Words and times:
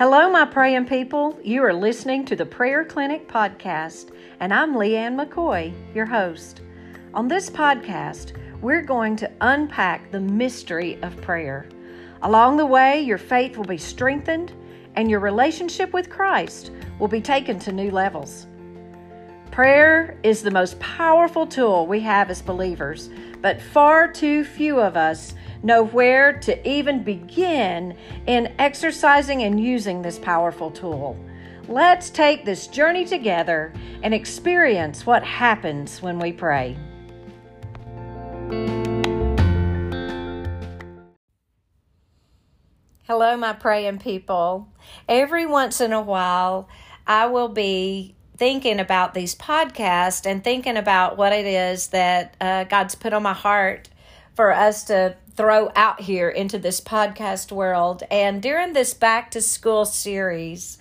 Hello, 0.00 0.30
my 0.30 0.46
praying 0.46 0.86
people. 0.86 1.38
You 1.44 1.62
are 1.62 1.74
listening 1.74 2.24
to 2.24 2.34
the 2.34 2.46
Prayer 2.46 2.86
Clinic 2.86 3.28
podcast, 3.28 4.12
and 4.40 4.50
I'm 4.50 4.74
Leighann 4.74 5.14
McCoy, 5.14 5.74
your 5.94 6.06
host. 6.06 6.62
On 7.12 7.28
this 7.28 7.50
podcast, 7.50 8.32
we're 8.62 8.80
going 8.80 9.14
to 9.16 9.30
unpack 9.42 10.10
the 10.10 10.18
mystery 10.18 10.98
of 11.02 11.20
prayer. 11.20 11.68
Along 12.22 12.56
the 12.56 12.64
way, 12.64 13.02
your 13.02 13.18
faith 13.18 13.58
will 13.58 13.66
be 13.66 13.76
strengthened 13.76 14.54
and 14.96 15.10
your 15.10 15.20
relationship 15.20 15.92
with 15.92 16.08
Christ 16.08 16.70
will 16.98 17.06
be 17.06 17.20
taken 17.20 17.58
to 17.58 17.70
new 17.70 17.90
levels. 17.90 18.46
Prayer 19.50 20.16
is 20.22 20.42
the 20.42 20.50
most 20.50 20.78
powerful 20.78 21.44
tool 21.44 21.84
we 21.84 21.98
have 22.00 22.30
as 22.30 22.40
believers, 22.40 23.10
but 23.42 23.60
far 23.60 24.06
too 24.06 24.44
few 24.44 24.78
of 24.78 24.96
us 24.96 25.34
know 25.64 25.84
where 25.86 26.38
to 26.38 26.68
even 26.68 27.02
begin 27.02 27.96
in 28.28 28.54
exercising 28.60 29.42
and 29.42 29.58
using 29.58 30.02
this 30.02 30.20
powerful 30.20 30.70
tool. 30.70 31.18
Let's 31.66 32.10
take 32.10 32.44
this 32.44 32.68
journey 32.68 33.04
together 33.04 33.72
and 34.04 34.14
experience 34.14 35.04
what 35.04 35.24
happens 35.24 36.00
when 36.00 36.20
we 36.20 36.32
pray. 36.32 36.76
Hello, 43.02 43.36
my 43.36 43.52
praying 43.52 43.98
people. 43.98 44.68
Every 45.08 45.44
once 45.44 45.80
in 45.80 45.92
a 45.92 46.00
while, 46.00 46.68
I 47.04 47.26
will 47.26 47.48
be 47.48 48.14
thinking 48.40 48.80
about 48.80 49.12
these 49.12 49.34
podcasts 49.34 50.24
and 50.24 50.42
thinking 50.42 50.78
about 50.78 51.18
what 51.18 51.30
it 51.30 51.44
is 51.44 51.88
that 51.88 52.34
uh, 52.40 52.64
God's 52.64 52.94
put 52.94 53.12
on 53.12 53.22
my 53.22 53.34
heart 53.34 53.90
for 54.32 54.50
us 54.50 54.84
to 54.84 55.14
throw 55.36 55.70
out 55.76 56.00
here 56.00 56.30
into 56.30 56.58
this 56.58 56.80
podcast 56.80 57.52
world. 57.52 58.02
And 58.10 58.40
during 58.40 58.72
this 58.72 58.94
back 58.94 59.30
to 59.32 59.42
school 59.42 59.84
series, 59.84 60.78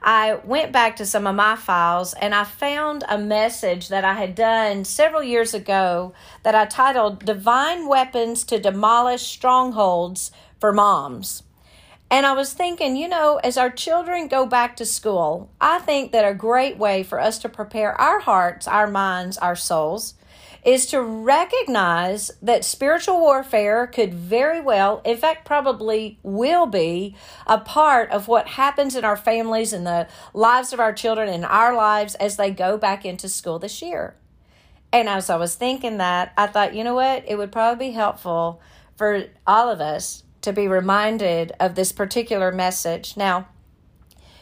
I 0.00 0.34
went 0.44 0.70
back 0.70 0.94
to 0.96 1.04
some 1.04 1.26
of 1.26 1.34
my 1.34 1.56
files 1.56 2.14
and 2.14 2.32
I 2.32 2.44
found 2.44 3.02
a 3.08 3.18
message 3.18 3.88
that 3.88 4.04
I 4.04 4.14
had 4.14 4.36
done 4.36 4.84
several 4.84 5.24
years 5.24 5.52
ago 5.52 6.14
that 6.44 6.54
I 6.54 6.64
titled 6.64 7.24
Divine 7.24 7.88
Weapons 7.88 8.44
to 8.44 8.60
Demolish 8.60 9.22
Strongholds 9.22 10.30
for 10.60 10.72
Moms. 10.72 11.42
And 12.10 12.26
I 12.26 12.32
was 12.32 12.52
thinking, 12.52 12.96
you 12.96 13.06
know, 13.06 13.40
as 13.44 13.56
our 13.56 13.70
children 13.70 14.26
go 14.26 14.44
back 14.44 14.74
to 14.76 14.84
school, 14.84 15.52
I 15.60 15.78
think 15.78 16.10
that 16.10 16.28
a 16.28 16.34
great 16.34 16.76
way 16.76 17.04
for 17.04 17.20
us 17.20 17.38
to 17.38 17.48
prepare 17.48 17.98
our 18.00 18.18
hearts, 18.18 18.66
our 18.66 18.88
minds, 18.88 19.38
our 19.38 19.54
souls 19.54 20.14
is 20.64 20.86
to 20.86 21.00
recognize 21.00 22.30
that 22.42 22.64
spiritual 22.64 23.18
warfare 23.18 23.86
could 23.86 24.12
very 24.12 24.60
well, 24.60 25.00
in 25.04 25.16
fact, 25.16 25.46
probably 25.46 26.18
will 26.22 26.66
be 26.66 27.16
a 27.46 27.58
part 27.58 28.10
of 28.10 28.28
what 28.28 28.46
happens 28.48 28.94
in 28.94 29.04
our 29.04 29.16
families 29.16 29.72
and 29.72 29.86
the 29.86 30.06
lives 30.34 30.72
of 30.72 30.80
our 30.80 30.92
children 30.92 31.28
and 31.28 31.46
our 31.46 31.74
lives 31.74 32.14
as 32.16 32.36
they 32.36 32.50
go 32.50 32.76
back 32.76 33.06
into 33.06 33.28
school 33.28 33.58
this 33.58 33.80
year. 33.80 34.14
And 34.92 35.08
as 35.08 35.30
I 35.30 35.36
was 35.36 35.54
thinking 35.54 35.98
that, 35.98 36.32
I 36.36 36.48
thought, 36.48 36.74
you 36.74 36.84
know 36.84 36.96
what? 36.96 37.24
It 37.26 37.38
would 37.38 37.52
probably 37.52 37.88
be 37.88 37.92
helpful 37.92 38.60
for 38.96 39.24
all 39.46 39.70
of 39.70 39.80
us 39.80 40.24
to 40.42 40.52
be 40.52 40.68
reminded 40.68 41.52
of 41.60 41.74
this 41.74 41.92
particular 41.92 42.52
message. 42.52 43.16
Now, 43.16 43.48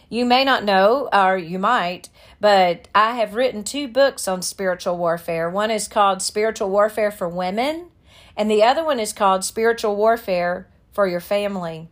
you 0.09 0.25
may 0.25 0.45
not 0.45 0.65
know, 0.65 1.09
or 1.13 1.37
you 1.37 1.59
might, 1.59 2.09
but 2.41 2.89
I 2.95 3.13
have 3.17 3.35
written 3.35 3.63
two 3.63 3.89
books 3.89 4.27
on 4.27 4.43
spiritual 4.43 4.97
warfare. 4.97 5.51
One 5.51 5.71
is 5.71 5.87
called 5.89 6.23
Spiritual 6.23 6.71
Warfare 6.71 7.11
for 7.11 7.29
Women, 7.29 7.89
and 8.37 8.51
the 8.51 8.63
other 8.63 8.85
one 8.85 9.01
is 9.01 9.13
called 9.13 9.45
Spiritual 9.45 9.97
Warfare 9.97 10.69
for 10.93 11.07
Your 11.07 11.21
Family. 11.21 11.89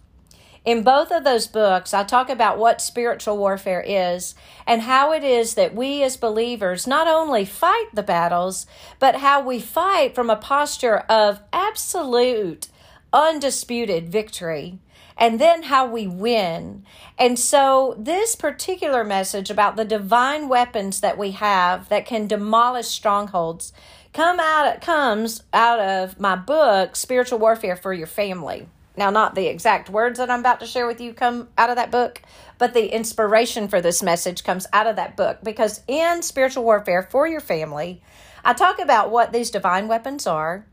In 0.65 0.83
both 0.83 1.12
of 1.12 1.23
those 1.23 1.47
books, 1.47 1.95
I 1.95 2.03
talk 2.03 2.29
about 2.29 2.59
what 2.59 2.81
spiritual 2.81 3.37
warfare 3.39 3.84
is 3.87 4.34
and 4.67 4.83
how 4.83 5.12
it 5.12 5.23
is 5.23 5.55
that 5.55 5.77
we 5.77 6.03
as 6.03 6.17
believers 6.17 6.88
not 6.88 7.06
only 7.06 7.44
fight 7.44 7.87
the 7.94 8.03
battles, 8.03 8.67
but 8.99 9.17
how 9.17 9.41
we 9.41 9.61
fight 9.61 10.17
from 10.17 10.28
a 10.28 10.34
posture 10.34 10.99
of 11.09 11.41
absolute, 11.53 12.67
undisputed 13.12 14.09
victory 14.09 14.78
and 15.17 15.41
then 15.41 15.65
how 15.65 15.87
we 15.87 16.06
win. 16.06 16.84
And 17.19 17.39
so, 17.39 17.94
this 17.99 18.37
particular 18.37 19.05
message 19.05 19.50
about 19.50 19.77
the 19.77 19.84
divine 19.84 20.49
weapons 20.49 21.00
that 21.00 21.17
we 21.17 21.33
have 21.33 21.89
that 21.89 22.06
can 22.06 22.27
demolish 22.27 22.89
strongholds 22.89 23.72
come 24.12 24.39
out 24.41 24.81
comes 24.81 25.43
out 25.53 25.81
of 25.81 26.21
my 26.21 26.37
book 26.37 26.97
Spiritual 26.97 27.39
Warfare 27.39 27.77
for 27.77 27.93
Your 27.93 28.06
Family. 28.06 28.69
Now, 28.97 29.11
not 29.11 29.34
the 29.34 29.47
exact 29.47 29.91
words 29.91 30.19
that 30.19 30.31
I'm 30.31 30.41
about 30.41 30.61
to 30.61 30.67
share 30.67 30.87
with 30.87 31.03
you 31.03 31.12
come 31.12 31.49
out 31.59 31.69
of 31.69 31.77
that 31.77 31.91
book, 31.91 32.23
but 32.56 32.73
the 32.73 32.94
inspiration 32.94 33.69
for 33.69 33.83
this 33.83 34.03
message 34.03 34.43
comes 34.43 34.67
out 34.73 34.87
of 34.87 34.97
that 34.97 35.17
book 35.17 35.38
because 35.43 35.83
in 35.87 36.23
Spiritual 36.23 36.65
Warfare 36.65 37.03
for 37.11 37.27
Your 37.27 37.41
Family, 37.41 38.03
I 38.43 38.55
talk 38.55 38.78
about 38.78 39.11
what 39.11 39.33
these 39.33 39.50
divine 39.50 39.87
weapons 39.87 40.27
are 40.27 40.65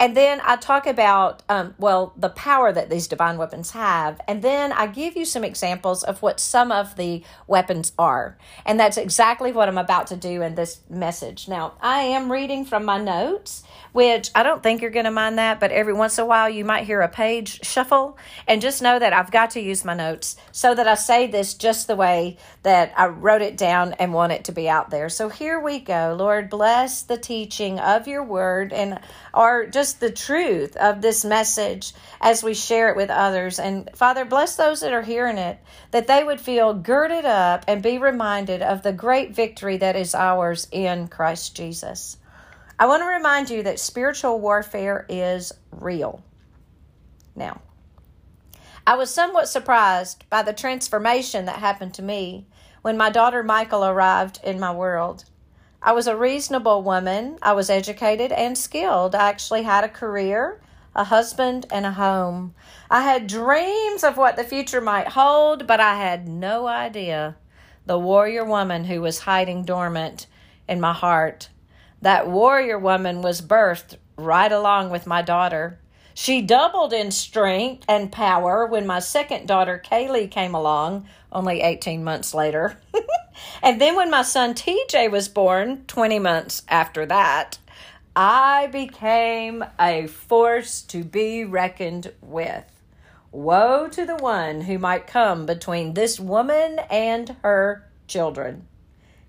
and 0.00 0.16
then 0.16 0.40
I 0.44 0.56
talk 0.56 0.86
about, 0.86 1.42
um, 1.48 1.74
well, 1.78 2.12
the 2.16 2.28
power 2.28 2.72
that 2.72 2.88
these 2.88 3.08
divine 3.08 3.36
weapons 3.36 3.72
have. 3.72 4.20
And 4.28 4.42
then 4.42 4.72
I 4.72 4.86
give 4.86 5.16
you 5.16 5.24
some 5.24 5.42
examples 5.42 6.04
of 6.04 6.22
what 6.22 6.38
some 6.38 6.70
of 6.70 6.94
the 6.94 7.24
weapons 7.48 7.92
are. 7.98 8.38
And 8.64 8.78
that's 8.78 8.96
exactly 8.96 9.50
what 9.50 9.68
I'm 9.68 9.78
about 9.78 10.06
to 10.08 10.16
do 10.16 10.42
in 10.42 10.54
this 10.54 10.80
message. 10.88 11.48
Now, 11.48 11.74
I 11.80 12.02
am 12.02 12.30
reading 12.30 12.64
from 12.64 12.84
my 12.84 12.98
notes, 12.98 13.64
which 13.92 14.30
I 14.36 14.44
don't 14.44 14.62
think 14.62 14.82
you're 14.82 14.92
going 14.92 15.04
to 15.04 15.10
mind 15.10 15.38
that, 15.38 15.58
but 15.58 15.72
every 15.72 15.94
once 15.94 16.16
in 16.16 16.22
a 16.22 16.26
while 16.26 16.48
you 16.48 16.64
might 16.64 16.84
hear 16.84 17.00
a 17.00 17.08
page 17.08 17.66
shuffle. 17.66 18.18
And 18.46 18.62
just 18.62 18.80
know 18.80 19.00
that 19.00 19.12
I've 19.12 19.32
got 19.32 19.50
to 19.50 19.60
use 19.60 19.84
my 19.84 19.94
notes 19.94 20.36
so 20.52 20.76
that 20.76 20.86
I 20.86 20.94
say 20.94 21.26
this 21.26 21.54
just 21.54 21.88
the 21.88 21.96
way 21.96 22.36
that 22.62 22.92
I 22.96 23.06
wrote 23.06 23.42
it 23.42 23.56
down 23.56 23.94
and 23.94 24.14
want 24.14 24.30
it 24.32 24.44
to 24.44 24.52
be 24.52 24.68
out 24.68 24.90
there. 24.90 25.08
So 25.08 25.28
here 25.28 25.58
we 25.58 25.80
go. 25.80 26.14
Lord, 26.16 26.50
bless 26.50 27.02
the 27.02 27.18
teaching 27.18 27.80
of 27.80 28.06
your 28.06 28.22
word 28.22 28.72
and 28.72 29.00
or 29.34 29.66
just 29.66 29.87
just 29.88 30.00
the 30.00 30.12
truth 30.12 30.76
of 30.76 31.00
this 31.00 31.24
message 31.24 31.94
as 32.20 32.42
we 32.42 32.52
share 32.52 32.90
it 32.90 32.96
with 32.96 33.08
others. 33.08 33.58
And 33.58 33.88
Father, 33.94 34.26
bless 34.26 34.54
those 34.54 34.80
that 34.80 34.92
are 34.92 35.00
hearing 35.00 35.38
it, 35.38 35.58
that 35.92 36.06
they 36.06 36.22
would 36.22 36.42
feel 36.42 36.74
girded 36.74 37.24
up 37.24 37.64
and 37.66 37.82
be 37.82 37.96
reminded 37.96 38.60
of 38.60 38.82
the 38.82 38.92
great 38.92 39.34
victory 39.34 39.78
that 39.78 39.96
is 39.96 40.14
ours 40.14 40.68
in 40.70 41.08
Christ 41.08 41.56
Jesus. 41.56 42.18
I 42.78 42.84
want 42.84 43.02
to 43.02 43.06
remind 43.06 43.48
you 43.48 43.62
that 43.62 43.80
spiritual 43.80 44.38
warfare 44.40 45.06
is 45.08 45.52
real. 45.70 46.22
Now, 47.34 47.62
I 48.86 48.96
was 48.96 49.12
somewhat 49.14 49.48
surprised 49.48 50.28
by 50.28 50.42
the 50.42 50.52
transformation 50.52 51.46
that 51.46 51.56
happened 51.56 51.94
to 51.94 52.02
me 52.02 52.46
when 52.82 52.98
my 52.98 53.08
daughter 53.08 53.42
Michael 53.42 53.86
arrived 53.86 54.38
in 54.44 54.60
my 54.60 54.70
world. 54.70 55.24
I 55.82 55.92
was 55.92 56.06
a 56.06 56.16
reasonable 56.16 56.82
woman. 56.82 57.38
I 57.40 57.52
was 57.52 57.70
educated 57.70 58.32
and 58.32 58.58
skilled. 58.58 59.14
I 59.14 59.28
actually 59.28 59.62
had 59.62 59.84
a 59.84 59.88
career, 59.88 60.60
a 60.94 61.04
husband, 61.04 61.66
and 61.70 61.86
a 61.86 61.92
home. 61.92 62.54
I 62.90 63.02
had 63.02 63.28
dreams 63.28 64.02
of 64.02 64.16
what 64.16 64.36
the 64.36 64.44
future 64.44 64.80
might 64.80 65.08
hold, 65.08 65.66
but 65.66 65.78
I 65.78 65.94
had 65.96 66.26
no 66.26 66.66
idea 66.66 67.36
the 67.86 67.98
warrior 67.98 68.44
woman 68.44 68.84
who 68.84 69.00
was 69.00 69.20
hiding 69.20 69.64
dormant 69.64 70.26
in 70.68 70.80
my 70.80 70.92
heart. 70.92 71.48
That 72.02 72.28
warrior 72.28 72.78
woman 72.78 73.22
was 73.22 73.40
birthed 73.40 73.96
right 74.16 74.52
along 74.52 74.90
with 74.90 75.06
my 75.06 75.22
daughter. 75.22 75.78
She 76.12 76.42
doubled 76.42 76.92
in 76.92 77.12
strength 77.12 77.84
and 77.88 78.10
power 78.12 78.66
when 78.66 78.86
my 78.86 78.98
second 78.98 79.46
daughter, 79.46 79.80
Kaylee, 79.82 80.30
came 80.30 80.54
along 80.54 81.06
only 81.32 81.60
18 81.62 82.02
months 82.02 82.34
later. 82.34 82.78
And 83.62 83.80
then 83.80 83.96
when 83.96 84.10
my 84.10 84.22
son 84.22 84.54
TJ 84.54 85.10
was 85.10 85.28
born, 85.28 85.84
20 85.86 86.18
months 86.18 86.62
after 86.68 87.06
that, 87.06 87.58
I 88.14 88.66
became 88.66 89.64
a 89.78 90.06
force 90.08 90.82
to 90.82 91.04
be 91.04 91.44
reckoned 91.44 92.12
with. 92.20 92.64
Woe 93.30 93.88
to 93.88 94.04
the 94.04 94.16
one 94.16 94.62
who 94.62 94.78
might 94.78 95.06
come 95.06 95.46
between 95.46 95.94
this 95.94 96.18
woman 96.18 96.80
and 96.90 97.36
her 97.42 97.88
children. 98.06 98.66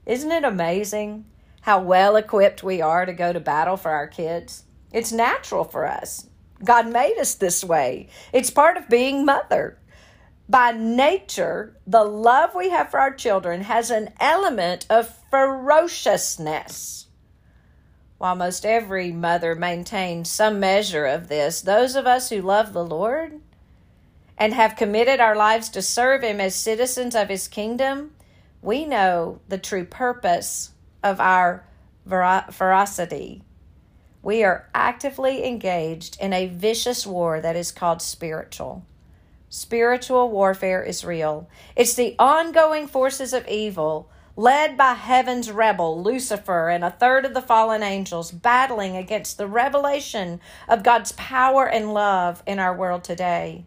Isn't 0.05 0.31
it 0.31 0.43
amazing 0.43 1.25
how 1.61 1.81
well 1.81 2.15
equipped 2.15 2.63
we 2.63 2.81
are 2.81 3.05
to 3.05 3.13
go 3.13 3.31
to 3.31 3.39
battle 3.39 3.77
for 3.77 3.91
our 3.91 4.07
kids? 4.07 4.63
It's 4.91 5.11
natural 5.11 5.65
for 5.65 5.85
us. 5.85 6.27
God 6.63 6.91
made 6.91 7.17
us 7.19 7.35
this 7.35 7.63
way. 7.63 8.07
It's 8.33 8.49
part 8.49 8.77
of 8.77 8.89
being 8.89 9.25
mother 9.25 9.77
by 10.49 10.71
nature, 10.71 11.77
the 11.85 12.03
love 12.03 12.55
we 12.55 12.71
have 12.71 12.89
for 12.89 12.99
our 12.99 13.13
children 13.13 13.61
has 13.61 13.91
an 13.91 14.09
element 14.19 14.87
of 14.89 15.15
ferociousness. 15.29 17.05
While 18.17 18.35
most 18.35 18.65
every 18.65 19.11
mother 19.11 19.53
maintains 19.53 20.29
some 20.29 20.59
measure 20.59 21.05
of 21.05 21.27
this, 21.27 21.61
those 21.61 21.95
of 21.95 22.07
us 22.07 22.29
who 22.29 22.41
love 22.41 22.73
the 22.73 22.83
Lord 22.83 23.39
and 24.37 24.53
have 24.53 24.75
committed 24.75 25.19
our 25.19 25.35
lives 25.35 25.69
to 25.69 25.83
serve 25.83 26.23
Him 26.23 26.41
as 26.41 26.55
citizens 26.55 27.15
of 27.15 27.29
His 27.29 27.47
kingdom, 27.47 28.15
we 28.61 28.85
know 28.85 29.41
the 29.47 29.59
true 29.59 29.85
purpose 29.85 30.71
of 31.03 31.19
our 31.19 31.63
ferocity. 32.05 33.43
We 34.23 34.43
are 34.43 34.67
actively 34.73 35.45
engaged 35.45 36.17
in 36.19 36.33
a 36.33 36.47
vicious 36.47 37.05
war 37.05 37.39
that 37.39 37.55
is 37.55 37.71
called 37.71 38.01
spiritual. 38.01 38.83
Spiritual 39.49 40.29
warfare 40.29 40.83
is 40.83 41.03
real. 41.03 41.49
It's 41.75 41.95
the 41.95 42.15
ongoing 42.19 42.87
forces 42.87 43.33
of 43.33 43.47
evil 43.47 44.09
led 44.35 44.77
by 44.77 44.93
heaven's 44.93 45.51
rebel, 45.51 46.01
Lucifer, 46.01 46.69
and 46.69 46.81
a 46.81 46.91
third 46.91 47.25
of 47.25 47.33
the 47.33 47.41
fallen 47.41 47.83
angels, 47.83 48.31
battling 48.31 48.95
against 48.95 49.37
the 49.37 49.47
revelation 49.47 50.39
of 50.69 50.81
God's 50.81 51.11
power 51.13 51.67
and 51.67 51.93
love 51.93 52.41
in 52.47 52.57
our 52.57 52.73
world 52.73 53.03
today. 53.03 53.65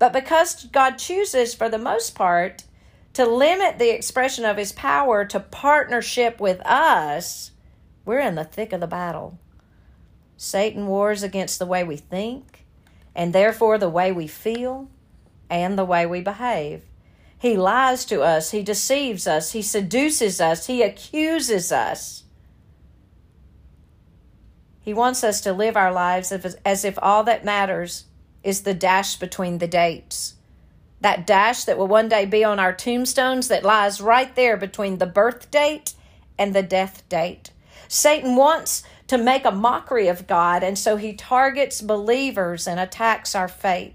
But 0.00 0.12
because 0.12 0.64
God 0.64 0.96
chooses, 0.96 1.54
for 1.54 1.68
the 1.68 1.78
most 1.78 2.16
part, 2.16 2.64
to 3.12 3.24
limit 3.24 3.78
the 3.78 3.94
expression 3.94 4.44
of 4.44 4.56
his 4.56 4.72
power 4.72 5.24
to 5.26 5.38
partnership 5.38 6.40
with 6.40 6.60
us, 6.66 7.52
we're 8.04 8.18
in 8.18 8.34
the 8.34 8.42
thick 8.42 8.72
of 8.72 8.80
the 8.80 8.88
battle. 8.88 9.38
Satan 10.36 10.88
wars 10.88 11.22
against 11.22 11.60
the 11.60 11.66
way 11.66 11.84
we 11.84 11.96
think, 11.96 12.66
and 13.14 13.32
therefore 13.32 13.78
the 13.78 13.88
way 13.88 14.10
we 14.10 14.26
feel, 14.26 14.88
and 15.54 15.78
the 15.78 15.84
way 15.84 16.04
we 16.04 16.20
behave. 16.20 16.82
He 17.38 17.56
lies 17.56 18.04
to 18.06 18.22
us, 18.22 18.50
he 18.50 18.62
deceives 18.62 19.26
us, 19.26 19.52
he 19.52 19.62
seduces 19.62 20.40
us, 20.40 20.66
he 20.66 20.82
accuses 20.82 21.70
us. 21.70 22.24
He 24.80 24.92
wants 24.92 25.22
us 25.22 25.40
to 25.42 25.52
live 25.52 25.76
our 25.76 25.92
lives 25.92 26.32
as 26.32 26.84
if 26.84 26.98
all 27.00 27.24
that 27.24 27.44
matters 27.44 28.04
is 28.42 28.62
the 28.62 28.74
dash 28.74 29.16
between 29.16 29.58
the 29.58 29.68
dates. 29.68 30.34
That 31.00 31.26
dash 31.26 31.64
that 31.64 31.78
will 31.78 31.86
one 31.86 32.08
day 32.08 32.24
be 32.24 32.44
on 32.44 32.58
our 32.58 32.72
tombstones 32.72 33.48
that 33.48 33.64
lies 33.64 34.00
right 34.00 34.34
there 34.34 34.56
between 34.56 34.98
the 34.98 35.06
birth 35.06 35.50
date 35.50 35.94
and 36.38 36.54
the 36.54 36.62
death 36.62 37.08
date. 37.08 37.50
Satan 37.88 38.36
wants 38.36 38.82
to 39.06 39.18
make 39.18 39.44
a 39.44 39.50
mockery 39.50 40.08
of 40.08 40.26
God, 40.26 40.62
and 40.62 40.78
so 40.78 40.96
he 40.96 41.12
targets 41.12 41.80
believers 41.80 42.66
and 42.66 42.80
attacks 42.80 43.34
our 43.34 43.48
faith. 43.48 43.94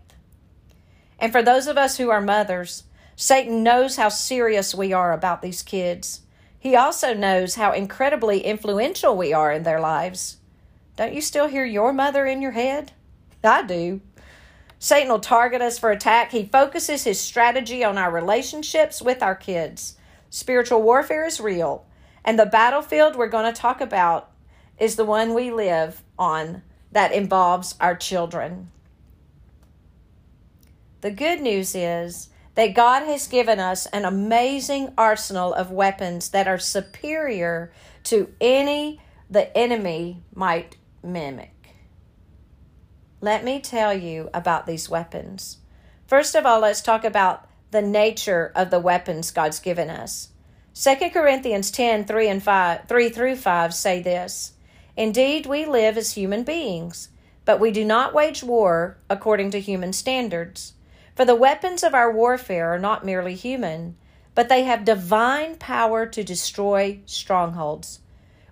And 1.19 1.31
for 1.31 1.43
those 1.43 1.67
of 1.67 1.77
us 1.77 1.97
who 1.97 2.09
are 2.09 2.21
mothers, 2.21 2.83
Satan 3.15 3.61
knows 3.61 3.97
how 3.97 4.09
serious 4.09 4.73
we 4.73 4.93
are 4.93 5.11
about 5.11 5.41
these 5.41 5.61
kids. 5.61 6.21
He 6.57 6.75
also 6.75 7.13
knows 7.13 7.55
how 7.55 7.73
incredibly 7.73 8.41
influential 8.41 9.15
we 9.15 9.33
are 9.33 9.51
in 9.51 9.63
their 9.63 9.79
lives. 9.79 10.37
Don't 10.95 11.13
you 11.13 11.21
still 11.21 11.47
hear 11.47 11.65
your 11.65 11.93
mother 11.93 12.25
in 12.25 12.41
your 12.41 12.51
head? 12.51 12.93
I 13.43 13.63
do. 13.63 14.01
Satan 14.79 15.09
will 15.09 15.19
target 15.19 15.61
us 15.61 15.77
for 15.77 15.91
attack. 15.91 16.31
He 16.31 16.45
focuses 16.45 17.03
his 17.03 17.19
strategy 17.19 17.83
on 17.83 17.97
our 17.97 18.11
relationships 18.11 19.01
with 19.01 19.21
our 19.21 19.35
kids. 19.35 19.97
Spiritual 20.29 20.81
warfare 20.81 21.25
is 21.25 21.39
real, 21.41 21.85
and 22.23 22.39
the 22.39 22.45
battlefield 22.45 23.15
we're 23.15 23.27
going 23.27 23.53
to 23.53 23.61
talk 23.61 23.81
about 23.81 24.31
is 24.77 24.95
the 24.95 25.05
one 25.05 25.33
we 25.33 25.51
live 25.51 26.03
on 26.17 26.61
that 26.91 27.11
involves 27.11 27.75
our 27.81 27.95
children. 27.95 28.71
The 31.01 31.11
good 31.11 31.39
news 31.39 31.75
is 31.75 32.29
that 32.55 32.73
God 32.73 33.03
has 33.03 33.27
given 33.27 33.59
us 33.59 33.85
an 33.87 34.03
amazing 34.03 34.93
arsenal 34.97 35.53
of 35.53 35.71
weapons 35.71 36.29
that 36.29 36.47
are 36.47 36.57
superior 36.57 37.71
to 38.05 38.33
any 38.41 38.99
the 39.29 39.55
enemy 39.57 40.23
might 40.33 40.75
mimic. 41.01 41.75
Let 43.21 43.45
me 43.45 43.61
tell 43.61 43.93
you 43.93 44.29
about 44.33 44.65
these 44.65 44.89
weapons. 44.89 45.59
First 46.05 46.35
of 46.35 46.45
all, 46.45 46.59
let's 46.59 46.81
talk 46.81 47.05
about 47.05 47.47
the 47.71 47.81
nature 47.81 48.51
of 48.55 48.69
the 48.69 48.79
weapons 48.79 49.31
God's 49.31 49.59
given 49.59 49.89
us. 49.89 50.29
2 50.73 51.09
Corinthians 51.11 51.71
10 51.71 52.05
3 52.05 52.27
and 52.27 52.43
5, 52.43 52.87
3 52.87 53.09
through 53.09 53.35
5 53.35 53.73
say 53.73 54.01
this 54.01 54.53
Indeed, 54.97 55.45
we 55.45 55.65
live 55.65 55.97
as 55.97 56.13
human 56.13 56.43
beings, 56.43 57.09
but 57.45 57.59
we 57.59 57.71
do 57.71 57.85
not 57.85 58.13
wage 58.13 58.43
war 58.43 58.97
according 59.09 59.51
to 59.51 59.61
human 59.61 59.93
standards. 59.93 60.73
For 61.19 61.25
the 61.25 61.35
weapons 61.35 61.83
of 61.83 61.93
our 61.93 62.09
warfare 62.09 62.73
are 62.73 62.79
not 62.79 63.03
merely 63.03 63.35
human, 63.35 63.97
but 64.35 64.47
they 64.47 64.63
have 64.63 64.85
divine 64.85 65.57
power 65.57 66.05
to 66.05 66.23
destroy 66.23 67.01
strongholds. 67.05 67.99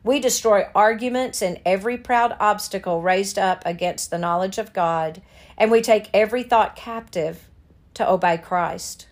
We 0.04 0.20
destroy 0.20 0.66
arguments 0.76 1.42
and 1.42 1.62
every 1.66 1.98
proud 1.98 2.36
obstacle 2.42 3.02
raised 3.02 3.40
up 3.40 3.64
against 3.66 4.10
the 4.10 4.18
knowledge 4.18 4.58
of 4.58 4.74
God, 4.74 5.22
and 5.58 5.72
we 5.72 5.82
take 5.82 6.10
every 6.14 6.44
thought 6.44 6.76
captive 6.76 7.48
to 7.94 8.12
obey 8.12 8.38
Christ. 8.38 9.08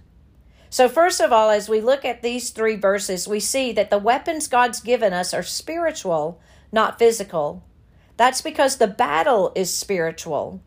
So, 0.69 0.90
first 0.90 1.22
of 1.22 1.31
all, 1.31 1.50
as 1.50 1.69
we 1.69 1.80
look 1.80 2.04
at 2.04 2.22
these 2.22 2.50
three 2.50 2.75
verses, 2.75 3.25
we 3.25 3.40
see 3.40 3.72
that 3.72 3.90
the 3.90 3.98
weapons 3.98 4.50
God's 4.50 4.81
given 4.81 5.13
us 5.13 5.34
are 5.34 5.44
spiritual, 5.44 6.42
not 6.74 7.00
physical. 7.00 7.63
That's 8.18 8.42
because 8.42 8.75
the 8.75 8.88
battle 8.88 9.54
is 9.56 9.74
spiritual, 9.74 10.62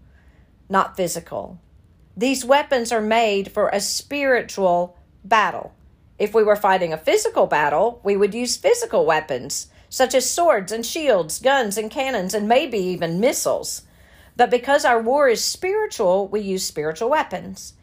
not 0.71 0.97
physical. 0.97 1.61
These 2.19 2.45
weapons 2.45 2.91
are 2.91 3.01
made 3.01 3.53
for 3.53 3.69
a 3.69 3.81
spiritual 3.81 4.99
battle. 5.23 5.73
If 6.19 6.35
we 6.35 6.43
were 6.43 6.57
fighting 6.57 6.93
a 6.93 6.99
physical 6.99 7.47
battle, 7.47 8.01
we 8.03 8.17
would 8.17 8.35
use 8.35 8.57
physical 8.57 9.07
weapons, 9.07 9.69
such 9.89 10.17
as 10.17 10.29
swords 10.29 10.73
and 10.73 10.85
shields, 10.85 11.39
guns 11.39 11.79
and 11.79 11.89
cannons, 11.89 12.35
and 12.35 12.49
maybe 12.49 12.79
even 12.79 13.21
missiles. 13.21 13.83
But 14.37 14.51
because 14.51 14.85
our 14.85 15.01
war 15.01 15.29
is 15.29 15.45
spiritual, 15.45 16.27
we 16.27 16.41
use 16.41 16.67
spiritual 16.67 17.09
weapons. 17.09 17.75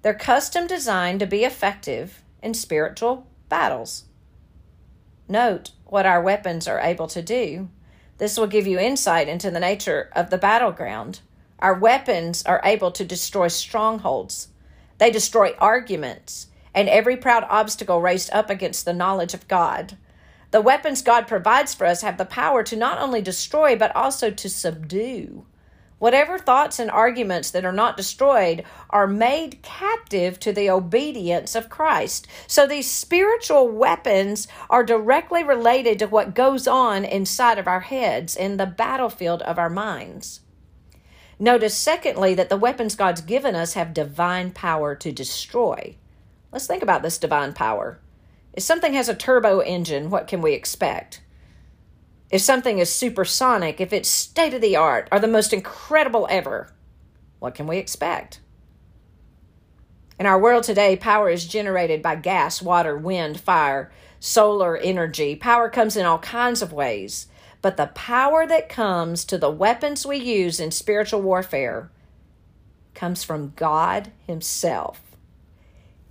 They're 0.00 0.14
custom 0.14 0.66
designed 0.66 1.20
to 1.20 1.26
be 1.26 1.44
effective 1.44 2.22
in 2.42 2.54
spiritual 2.54 3.26
battles. 3.50 4.04
Note 5.28 5.72
what 5.84 6.06
our 6.06 6.22
weapons 6.22 6.66
are 6.66 6.80
able 6.80 7.08
to 7.08 7.20
do. 7.20 7.68
This 8.16 8.38
will 8.38 8.46
give 8.46 8.66
you 8.66 8.78
insight 8.78 9.28
into 9.28 9.50
the 9.50 9.60
nature 9.60 10.08
of 10.16 10.30
the 10.30 10.38
battleground. 10.38 11.20
Our 11.62 11.74
weapons 11.74 12.42
are 12.42 12.60
able 12.64 12.90
to 12.90 13.04
destroy 13.04 13.46
strongholds, 13.46 14.48
they 14.98 15.12
destroy 15.12 15.54
arguments 15.60 16.48
and 16.74 16.88
every 16.88 17.16
proud 17.16 17.46
obstacle 17.48 18.00
raised 18.00 18.30
up 18.32 18.50
against 18.50 18.84
the 18.84 18.92
knowledge 18.92 19.32
of 19.32 19.46
God. 19.46 19.96
The 20.50 20.60
weapons 20.60 21.02
God 21.02 21.28
provides 21.28 21.72
for 21.72 21.86
us 21.86 22.02
have 22.02 22.18
the 22.18 22.24
power 22.24 22.64
to 22.64 22.76
not 22.76 23.00
only 23.00 23.22
destroy, 23.22 23.76
but 23.76 23.94
also 23.94 24.30
to 24.30 24.50
subdue. 24.50 25.46
Whatever 26.00 26.36
thoughts 26.36 26.80
and 26.80 26.90
arguments 26.90 27.52
that 27.52 27.64
are 27.64 27.72
not 27.72 27.96
destroyed 27.96 28.64
are 28.90 29.06
made 29.06 29.62
captive 29.62 30.40
to 30.40 30.52
the 30.52 30.68
obedience 30.68 31.54
of 31.54 31.70
Christ. 31.70 32.26
So 32.48 32.66
these 32.66 32.90
spiritual 32.90 33.68
weapons 33.68 34.48
are 34.68 34.82
directly 34.82 35.44
related 35.44 36.00
to 36.00 36.08
what 36.08 36.34
goes 36.34 36.66
on 36.66 37.04
inside 37.04 37.58
of 37.58 37.68
our 37.68 37.80
heads 37.80 38.34
in 38.34 38.56
the 38.56 38.66
battlefield 38.66 39.42
of 39.42 39.60
our 39.60 39.70
minds. 39.70 40.40
Notice, 41.42 41.76
secondly, 41.76 42.34
that 42.34 42.50
the 42.50 42.56
weapons 42.56 42.94
God's 42.94 43.20
given 43.20 43.56
us 43.56 43.72
have 43.72 43.92
divine 43.92 44.52
power 44.52 44.94
to 44.94 45.10
destroy. 45.10 45.96
Let's 46.52 46.68
think 46.68 46.84
about 46.84 47.02
this 47.02 47.18
divine 47.18 47.52
power. 47.52 47.98
If 48.52 48.62
something 48.62 48.94
has 48.94 49.08
a 49.08 49.14
turbo 49.16 49.58
engine, 49.58 50.08
what 50.08 50.28
can 50.28 50.40
we 50.40 50.52
expect? 50.52 51.20
If 52.30 52.42
something 52.42 52.78
is 52.78 52.94
supersonic, 52.94 53.80
if 53.80 53.92
it's 53.92 54.08
state 54.08 54.54
of 54.54 54.60
the 54.60 54.76
art 54.76 55.08
or 55.10 55.18
the 55.18 55.26
most 55.26 55.52
incredible 55.52 56.28
ever, 56.30 56.72
what 57.40 57.56
can 57.56 57.66
we 57.66 57.76
expect? 57.78 58.38
In 60.20 60.26
our 60.26 60.38
world 60.38 60.62
today, 60.62 60.94
power 60.94 61.28
is 61.28 61.44
generated 61.44 62.02
by 62.02 62.14
gas, 62.14 62.62
water, 62.62 62.96
wind, 62.96 63.40
fire, 63.40 63.90
solar 64.20 64.76
energy. 64.76 65.34
Power 65.34 65.68
comes 65.68 65.96
in 65.96 66.06
all 66.06 66.20
kinds 66.20 66.62
of 66.62 66.72
ways. 66.72 67.26
But 67.62 67.76
the 67.76 67.86
power 67.86 68.44
that 68.46 68.68
comes 68.68 69.24
to 69.26 69.38
the 69.38 69.50
weapons 69.50 70.04
we 70.04 70.16
use 70.16 70.58
in 70.58 70.72
spiritual 70.72 71.22
warfare 71.22 71.90
comes 72.92 73.22
from 73.22 73.52
God 73.54 74.10
Himself. 74.26 75.00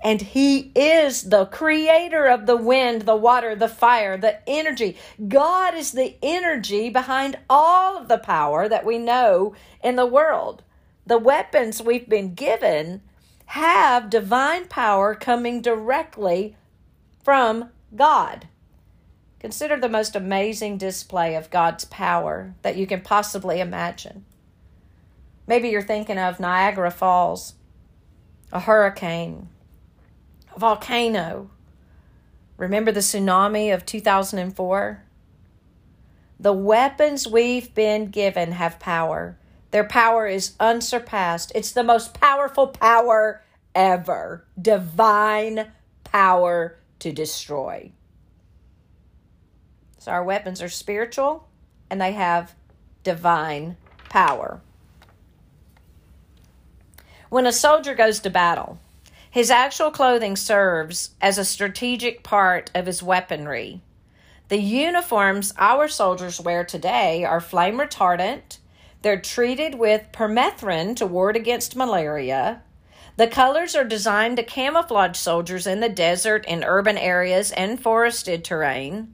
And 0.04 0.22
He 0.22 0.72
is 0.74 1.24
the 1.24 1.46
creator 1.46 2.26
of 2.26 2.46
the 2.46 2.56
wind, 2.56 3.04
the 3.04 3.16
water, 3.16 3.54
the 3.54 3.68
fire, 3.68 4.18
the 4.18 4.40
energy. 4.50 4.98
God 5.28 5.76
is 5.76 5.92
the 5.92 6.16
energy 6.24 6.90
behind 6.90 7.38
all 7.50 7.98
of 7.98 8.08
the 8.08 8.18
power 8.18 8.68
that 8.68 8.86
we 8.86 8.98
know 8.98 9.54
in 9.84 9.98
the 9.98 10.06
world. 10.06 10.64
The 11.06 11.20
weapons 11.20 11.82
we've 11.82 12.10
been 12.10 12.34
given 12.34 13.02
have 13.48 14.10
divine 14.10 14.68
power 14.68 15.14
coming 15.14 15.62
directly 15.62 16.56
from 17.24 17.70
God. 17.96 18.48
Consider 19.42 19.76
the 19.76 19.90
most 19.90 20.16
amazing 20.16 20.78
display 20.78 21.34
of 21.34 21.50
God's 21.50 21.84
power 21.86 22.54
that 22.62 22.78
you 22.78 22.86
can 22.86 23.02
possibly 23.02 23.60
imagine. 23.60 24.24
Maybe 25.48 25.70
you're 25.70 25.82
thinking 25.82 26.20
of 26.20 26.40
Niagara 26.40 26.92
Falls, 26.92 27.56
a 28.52 28.60
hurricane, 28.60 29.50
a 30.56 30.60
volcano. 30.60 31.50
Remember 32.56 32.92
the 32.92 33.00
tsunami 33.00 33.74
of 33.74 33.84
2004? 33.84 35.04
The 36.40 36.54
weapons 36.54 37.28
we've 37.28 37.74
been 37.74 38.12
given 38.12 38.52
have 38.52 38.78
power. 38.78 39.40
Their 39.72 39.86
power 39.86 40.28
is 40.28 40.54
unsurpassed. 40.60 41.52
It's 41.56 41.72
the 41.72 41.84
most 41.84 42.14
powerful 42.14 42.68
power 42.68 43.42
ever 43.74 44.46
divine 44.62 45.72
power 46.04 46.78
to 47.00 47.12
destroy. 47.12 47.92
So 50.02 50.12
our 50.12 50.24
weapons 50.24 50.64
are 50.64 50.68
spiritual 50.68 51.48
and 51.88 52.02
they 52.02 52.14
have 52.14 52.56
divine 53.04 53.78
power. 54.10 54.60
When 57.30 57.46
a 57.46 57.52
soldier 57.52 57.94
goes 57.94 58.20
to 58.22 58.32
battle, 58.32 58.80
his 59.30 59.52
actual 59.52 59.92
clothing 59.92 60.36
serves 60.36 61.12
as 61.22 61.38
a 61.38 61.46
strategic 61.46 62.24
part 62.24 62.72
of 62.74 62.88
his 62.88 63.04
weaponry. 63.04 63.82
The 64.48 64.58
uniforms 64.58 65.54
our 65.60 65.88
soldiers 65.88 66.42
wear 66.42 66.64
today 66.64 67.24
are 67.24 67.40
flame 67.40 67.78
retardant. 67.78 68.58
They're 69.04 69.22
treated 69.22 69.76
with 69.76 70.12
permethrin 70.12 70.96
to 70.96 71.06
ward 71.06 71.36
against 71.36 71.76
malaria. 71.76 72.64
The 73.18 73.28
colors 73.28 73.76
are 73.76 73.84
designed 73.84 74.38
to 74.38 74.44
camouflage 74.44 75.16
soldiers 75.16 75.68
in 75.68 75.80
the 75.80 75.90
desert, 75.90 76.44
in 76.48 76.64
urban 76.64 76.98
areas, 76.98 77.52
and 77.52 77.80
forested 77.80 78.44
terrain. 78.44 79.14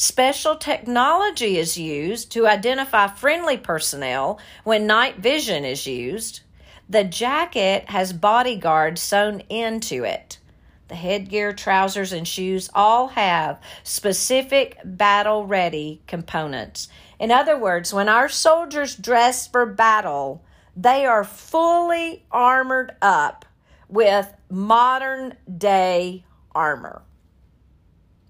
Special 0.00 0.54
technology 0.54 1.58
is 1.58 1.76
used 1.76 2.30
to 2.30 2.46
identify 2.46 3.08
friendly 3.08 3.56
personnel 3.56 4.38
when 4.62 4.86
night 4.86 5.16
vision 5.16 5.64
is 5.64 5.88
used. 5.88 6.42
The 6.88 7.02
jacket 7.02 7.90
has 7.90 8.12
bodyguards 8.12 9.00
sewn 9.00 9.40
into 9.48 10.04
it. 10.04 10.38
The 10.86 10.94
headgear, 10.94 11.52
trousers, 11.52 12.12
and 12.12 12.28
shoes 12.28 12.70
all 12.76 13.08
have 13.08 13.60
specific 13.82 14.78
battle 14.84 15.46
ready 15.46 16.00
components. 16.06 16.86
In 17.18 17.32
other 17.32 17.58
words, 17.58 17.92
when 17.92 18.08
our 18.08 18.28
soldiers 18.28 18.94
dress 18.94 19.48
for 19.48 19.66
battle, 19.66 20.44
they 20.76 21.06
are 21.06 21.24
fully 21.24 22.24
armored 22.30 22.94
up 23.02 23.44
with 23.88 24.32
modern 24.48 25.36
day 25.58 26.24
armor. 26.54 27.02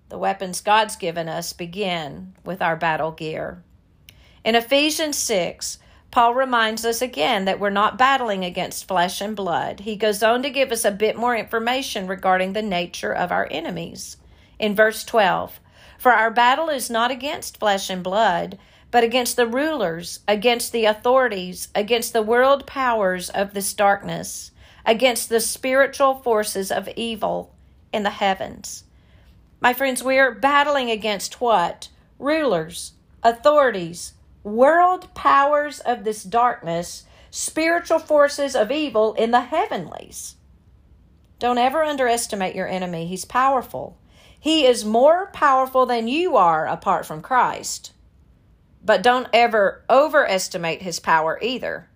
The 0.09 0.19
weapons 0.19 0.62
God's 0.62 0.97
given 0.97 1.29
us 1.29 1.53
begin 1.53 2.35
with 2.43 2.62
our 2.62 2.77
battle 2.77 3.12
gear. 3.12 3.62
In 4.43 4.55
Ephesians 4.55 5.19
6, 5.19 5.79
Paul 6.11 6.33
reminds 6.35 6.87
us 6.87 7.03
again 7.03 7.45
that 7.45 7.61
we're 7.61 7.69
not 7.69 7.99
battling 7.99 8.43
against 8.43 8.88
flesh 8.88 9.21
and 9.21 9.37
blood. 9.37 9.81
He 9.81 9.97
goes 9.97 10.23
on 10.23 10.43
to 10.43 10.50
give 10.50 10.73
us 10.73 10.87
a 10.87 10.91
bit 10.91 11.17
more 11.17 11.37
information 11.37 12.07
regarding 12.07 12.55
the 12.55 12.62
nature 12.62 13.12
of 13.12 13.31
our 13.31 13.47
enemies. 13.50 14.17
In 14.59 14.75
verse 14.75 15.05
12, 15.05 15.61
for 15.99 16.12
our 16.12 16.31
battle 16.31 16.71
is 16.71 16.88
not 16.88 17.11
against 17.11 17.59
flesh 17.59 17.91
and 17.91 18.03
blood, 18.03 18.59
but 18.91 19.05
against 19.05 19.37
the 19.37 19.47
rulers, 19.47 20.21
against 20.27 20.73
the 20.73 20.87
authorities, 20.87 21.69
against 21.75 22.15
the 22.15 22.23
world 22.23 22.67
powers 22.67 23.29
of 23.29 23.53
this 23.53 23.75
darkness, 23.75 24.53
against 24.87 25.29
the 25.29 25.41
spiritual 25.41 26.15
forces 26.15 26.73
of 26.73 26.88
evil 26.97 27.55
in 27.93 28.05
the 28.05 28.11
heavens. 28.11 28.85
My 29.61 29.73
friends, 29.73 30.05
we 30.05 30.19
are 30.19 30.33
battling 30.33 30.91
against 30.91 31.41
what? 31.41 31.88
Rulers, 32.19 32.93
authorities, 33.25 34.15
world 34.45 35.12
powers 35.15 35.81
of 35.81 36.05
this 36.05 36.23
darkness, 36.23 37.05
spiritual 37.31 37.99
forces 37.99 38.55
of 38.55 38.71
evil 38.71 39.15
in 39.15 39.33
the 39.33 39.41
heavenlies. 39.41 40.37
Don't 41.41 41.59
ever 41.59 41.83
underestimate 41.83 42.55
your 42.55 42.69
enemy. 42.69 43.07
He's 43.07 43.25
powerful. 43.25 43.99
He 44.38 44.65
is 44.65 44.85
more 44.85 45.27
powerful 45.33 45.87
than 45.87 46.07
you 46.07 46.37
are 46.37 46.67
apart 46.67 47.05
from 47.05 47.21
Christ. 47.21 47.93
But 48.85 49.03
don't 49.03 49.29
ever 49.33 49.85
overestimate 49.91 50.83
his 50.83 51.00
power 51.00 51.38
either. 51.43 51.88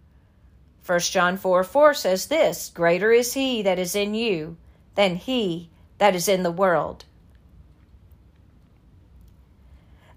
1 0.85 0.99
John 1.01 1.37
4 1.37 1.63
4 1.63 1.95
says 1.95 2.27
this 2.27 2.71
Greater 2.75 3.13
is 3.13 3.35
he 3.35 3.63
that 3.63 3.79
is 3.79 3.95
in 3.95 4.15
you 4.15 4.57
than 4.97 5.15
he 5.15 5.71
that 5.99 6.17
is 6.17 6.27
in 6.27 6.43
the 6.43 6.51
world. 6.51 7.05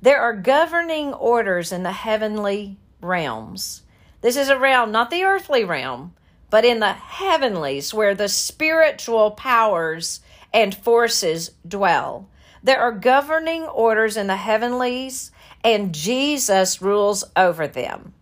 There 0.05 0.21
are 0.21 0.35
governing 0.35 1.15
orders 1.15 1.71
in 1.71 1.81
the 1.81 1.91
heavenly 1.91 2.77
realms. 3.01 3.81
This 4.21 4.37
is 4.37 4.49
a 4.49 4.59
realm, 4.59 4.91
not 4.91 5.09
the 5.09 5.23
earthly 5.23 5.63
realm, 5.63 6.13
but 6.51 6.63
in 6.63 6.79
the 6.79 6.93
heavenlies 6.93 7.91
where 7.91 8.13
the 8.13 8.29
spiritual 8.29 9.31
powers 9.31 10.19
and 10.53 10.75
forces 10.77 11.53
dwell. 11.67 12.29
There 12.61 12.79
are 12.79 12.91
governing 12.91 13.63
orders 13.63 14.15
in 14.15 14.27
the 14.27 14.35
heavenlies, 14.35 15.31
and 15.63 15.91
Jesus 15.91 16.83
rules 16.83 17.23
over 17.35 17.67
them. 17.67 18.13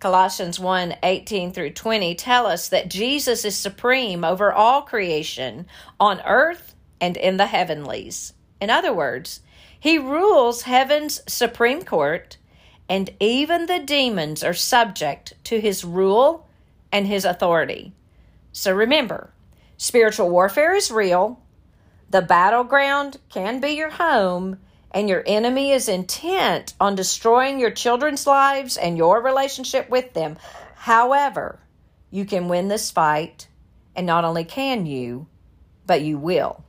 Colossians 0.00 0.60
1 0.60 0.96
18 1.02 1.50
through 1.54 1.70
20 1.70 2.14
tell 2.14 2.44
us 2.44 2.68
that 2.68 2.90
Jesus 2.90 3.46
is 3.46 3.56
supreme 3.56 4.22
over 4.22 4.52
all 4.52 4.82
creation 4.82 5.64
on 5.98 6.20
earth 6.26 6.74
and 7.00 7.16
in 7.16 7.38
the 7.38 7.46
heavenlies. 7.46 8.34
In 8.60 8.68
other 8.68 8.92
words, 8.92 9.40
he 9.84 9.98
rules 9.98 10.62
heaven's 10.62 11.20
supreme 11.30 11.82
court, 11.82 12.38
and 12.88 13.10
even 13.20 13.66
the 13.66 13.80
demons 13.80 14.42
are 14.42 14.54
subject 14.54 15.34
to 15.44 15.60
his 15.60 15.84
rule 15.84 16.48
and 16.90 17.06
his 17.06 17.26
authority. 17.26 17.92
So 18.50 18.72
remember, 18.72 19.34
spiritual 19.76 20.30
warfare 20.30 20.74
is 20.74 20.90
real, 20.90 21.38
the 22.08 22.22
battleground 22.22 23.18
can 23.28 23.60
be 23.60 23.72
your 23.72 23.90
home, 23.90 24.58
and 24.90 25.06
your 25.06 25.22
enemy 25.26 25.72
is 25.72 25.86
intent 25.86 26.72
on 26.80 26.94
destroying 26.94 27.60
your 27.60 27.70
children's 27.70 28.26
lives 28.26 28.78
and 28.78 28.96
your 28.96 29.20
relationship 29.20 29.90
with 29.90 30.14
them. 30.14 30.38
However, 30.76 31.60
you 32.10 32.24
can 32.24 32.48
win 32.48 32.68
this 32.68 32.90
fight, 32.90 33.48
and 33.94 34.06
not 34.06 34.24
only 34.24 34.44
can 34.44 34.86
you, 34.86 35.26
but 35.86 36.00
you 36.00 36.16
will. 36.16 36.63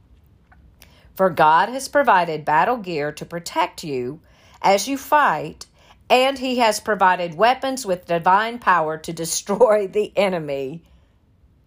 For 1.16 1.30
God 1.30 1.70
has 1.70 1.88
provided 1.88 2.44
battle 2.44 2.78
gear 2.78 3.12
to 3.14 3.26
protect 3.26 3.84
you 3.84 4.20
as 4.62 4.88
you 4.88 4.98
fight, 4.98 5.66
and 6.10 6.38
He 6.38 6.58
has 6.58 6.80
provided 6.80 7.36
weapons 7.36 7.86
with 7.86 8.06
divine 8.06 8.60
power 8.60 8.98
to 8.98 9.14
destroy 9.14 9.88
the 9.88 10.12
enemy 10.18 10.84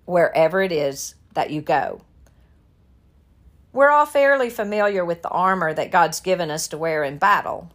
wherever 0.04 0.60
it 0.60 0.72
is 0.72 1.14
that 1.32 1.50
you 1.50 1.62
go. 1.62 2.02
We're 3.72 3.90
all 3.90 4.06
fairly 4.06 4.50
familiar 4.50 5.04
with 5.04 5.22
the 5.22 5.28
armor 5.28 5.72
that 5.72 5.90
God's 5.90 6.20
given 6.20 6.50
us 6.50 6.68
to 6.68 6.78
wear 6.78 7.04
in 7.04 7.18
battle. 7.18 7.70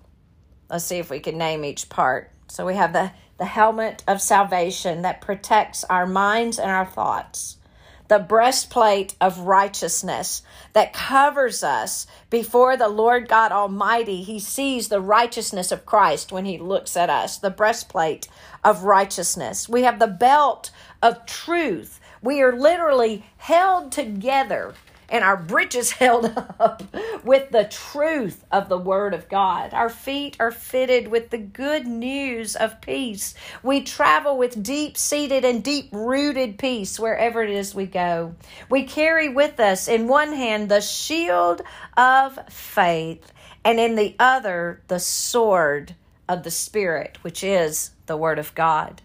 Let's 0.70 0.86
see 0.86 0.98
if 0.98 1.10
we 1.10 1.20
can 1.20 1.38
name 1.38 1.64
each 1.66 1.90
part. 1.90 2.32
So 2.48 2.66
we 2.66 2.76
have 2.76 2.94
the, 2.94 3.12
the 3.38 3.46
helmet 3.46 4.04
of 4.08 4.22
salvation 4.22 5.04
that 5.04 5.22
protects 5.22 5.84
our 5.86 6.06
minds 6.06 6.60
and 6.60 6.70
our 6.70 6.86
thoughts 6.86 7.58
the 8.14 8.20
breastplate 8.20 9.16
of 9.20 9.40
righteousness 9.40 10.44
that 10.74 10.94
covers 10.94 11.64
us 11.64 12.06
before 12.30 12.78
the 12.78 12.88
Lord 12.88 13.28
God 13.28 13.52
Almighty. 13.52 14.22
He 14.22 14.40
sees 14.40 14.88
the 14.88 15.02
righteousness 15.02 15.72
of 15.72 15.88
Christ 15.88 16.32
when 16.32 16.46
he 16.46 16.60
looks 16.60 16.96
at 16.96 17.10
us, 17.10 17.40
the 17.40 17.50
breastplate 17.50 18.28
of 18.64 18.84
righteousness. 18.84 19.68
We 19.68 19.82
have 19.82 19.98
the 19.98 20.06
belt 20.06 20.70
of 21.02 21.26
truth. 21.26 22.00
We 22.22 22.40
are 22.44 22.56
literally 22.56 23.26
held 23.38 23.92
together 23.92 24.76
and 25.14 25.24
our 25.24 25.38
britches 25.38 25.92
held 26.04 26.26
up 26.60 26.84
with 27.24 27.52
the 27.52 27.66
truth 27.66 28.44
of 28.52 28.68
the 28.68 28.78
Word 28.78 29.14
of 29.14 29.30
God. 29.30 29.74
Our 29.74 29.88
feet 29.88 30.36
are 30.40 30.52
fitted 30.52 31.08
with 31.08 31.30
the 31.30 31.38
good 31.38 31.86
news 31.86 32.56
of 32.56 32.82
peace. 32.82 33.36
We 33.62 33.84
travel 33.84 34.38
with 34.38 34.64
deep 34.64 34.98
seated 34.98 35.46
and 35.46 35.64
deep 35.64 35.90
rooted 35.92 36.58
peace 36.58 37.00
wherever 37.00 37.44
it 37.44 37.52
is 37.52 37.76
we 37.76 37.86
go. 37.86 38.36
We 38.70 38.84
carry 38.84 39.30
with 39.30 39.60
us 39.60 39.88
in 39.88 40.08
one 40.08 40.34
hand 40.34 40.68
the 40.68 40.82
shield 40.82 41.62
of 41.96 42.40
faith, 42.50 43.32
and 43.64 43.80
in 43.80 43.96
the 43.96 44.16
other 44.18 44.82
the 44.88 45.00
sword 45.00 45.96
of 46.28 46.42
the 46.42 46.52
Spirit, 46.52 47.20
which 47.22 47.44
is 47.44 47.92
the 48.08 48.18
Word 48.18 48.40
of 48.40 48.56
God. 48.56 49.04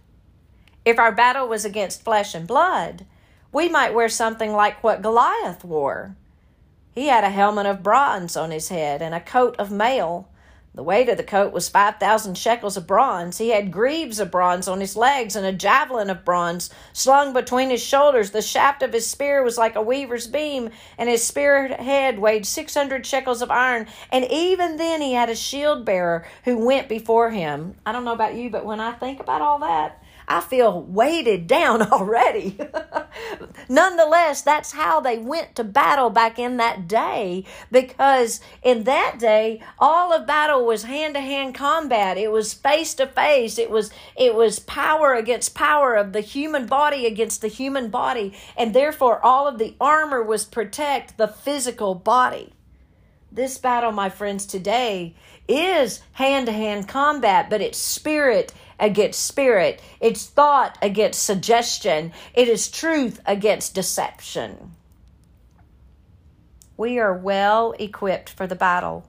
If 0.86 0.98
our 0.98 1.12
battle 1.12 1.46
was 1.46 1.66
against 1.66 2.02
flesh 2.02 2.34
and 2.34 2.46
blood, 2.46 3.04
we 3.52 3.68
might 3.68 3.94
wear 3.94 4.08
something 4.08 4.52
like 4.52 4.82
what 4.82 5.02
Goliath 5.02 5.64
wore. 5.64 6.16
He 6.92 7.06
had 7.06 7.24
a 7.24 7.30
helmet 7.30 7.66
of 7.66 7.82
bronze 7.82 8.36
on 8.36 8.50
his 8.50 8.68
head 8.68 9.00
and 9.02 9.14
a 9.14 9.20
coat 9.20 9.56
of 9.58 9.70
mail. 9.70 10.28
The 10.74 10.82
weight 10.82 11.08
of 11.08 11.16
the 11.16 11.24
coat 11.24 11.52
was 11.52 11.68
5,000 11.68 12.36
shekels 12.36 12.76
of 12.76 12.86
bronze. 12.86 13.38
He 13.38 13.48
had 13.48 13.72
greaves 13.72 14.20
of 14.20 14.30
bronze 14.30 14.68
on 14.68 14.80
his 14.80 14.96
legs 14.96 15.34
and 15.34 15.44
a 15.44 15.52
javelin 15.52 16.10
of 16.10 16.24
bronze 16.24 16.70
slung 16.92 17.32
between 17.32 17.70
his 17.70 17.82
shoulders. 17.82 18.30
The 18.30 18.42
shaft 18.42 18.82
of 18.82 18.92
his 18.92 19.08
spear 19.10 19.42
was 19.42 19.58
like 19.58 19.74
a 19.74 19.82
weaver's 19.82 20.28
beam, 20.28 20.70
and 20.96 21.08
his 21.08 21.24
spear 21.24 21.68
head 21.68 22.18
weighed 22.18 22.46
600 22.46 23.04
shekels 23.04 23.42
of 23.42 23.50
iron. 23.50 23.88
And 24.12 24.24
even 24.30 24.76
then, 24.76 25.00
he 25.00 25.14
had 25.14 25.30
a 25.30 25.34
shield 25.34 25.84
bearer 25.84 26.26
who 26.44 26.64
went 26.64 26.88
before 26.88 27.30
him. 27.30 27.74
I 27.84 27.90
don't 27.90 28.04
know 28.04 28.12
about 28.12 28.34
you, 28.34 28.50
but 28.50 28.64
when 28.64 28.78
I 28.78 28.92
think 28.92 29.18
about 29.18 29.42
all 29.42 29.58
that, 29.60 30.00
I 30.30 30.40
feel 30.40 30.82
weighted 30.82 31.46
down 31.46 31.80
already. 31.92 32.58
Nonetheless, 33.68 34.42
that's 34.42 34.72
how 34.72 35.00
they 35.00 35.16
went 35.16 35.56
to 35.56 35.64
battle 35.64 36.10
back 36.10 36.38
in 36.38 36.58
that 36.58 36.86
day 36.86 37.44
because 37.72 38.40
in 38.62 38.84
that 38.84 39.18
day 39.18 39.62
all 39.78 40.12
of 40.12 40.26
battle 40.26 40.66
was 40.66 40.84
hand-to-hand 40.84 41.54
combat. 41.54 42.18
It 42.18 42.30
was 42.30 42.52
face 42.52 42.94
to 42.94 43.06
face. 43.06 43.58
It 43.58 43.70
was 43.70 43.90
it 44.16 44.34
was 44.34 44.58
power 44.58 45.14
against 45.14 45.54
power 45.54 45.94
of 45.94 46.12
the 46.12 46.20
human 46.20 46.66
body 46.66 47.06
against 47.06 47.40
the 47.40 47.48
human 47.48 47.88
body 47.88 48.34
and 48.56 48.74
therefore 48.74 49.24
all 49.24 49.48
of 49.48 49.58
the 49.58 49.74
armor 49.80 50.22
was 50.22 50.44
protect 50.44 51.16
the 51.16 51.28
physical 51.28 51.94
body. 51.94 52.52
This 53.30 53.58
battle, 53.58 53.92
my 53.92 54.08
friends, 54.08 54.46
today 54.46 55.14
is 55.46 56.00
hand 56.12 56.46
to 56.46 56.52
hand 56.52 56.88
combat, 56.88 57.50
but 57.50 57.60
it's 57.60 57.78
spirit 57.78 58.52
against 58.78 59.24
spirit. 59.24 59.80
It's 60.00 60.26
thought 60.26 60.78
against 60.82 61.22
suggestion. 61.22 62.12
It 62.34 62.48
is 62.48 62.70
truth 62.70 63.20
against 63.26 63.74
deception. 63.74 64.72
We 66.76 66.98
are 66.98 67.14
well 67.14 67.74
equipped 67.78 68.30
for 68.30 68.46
the 68.46 68.54
battle 68.54 69.04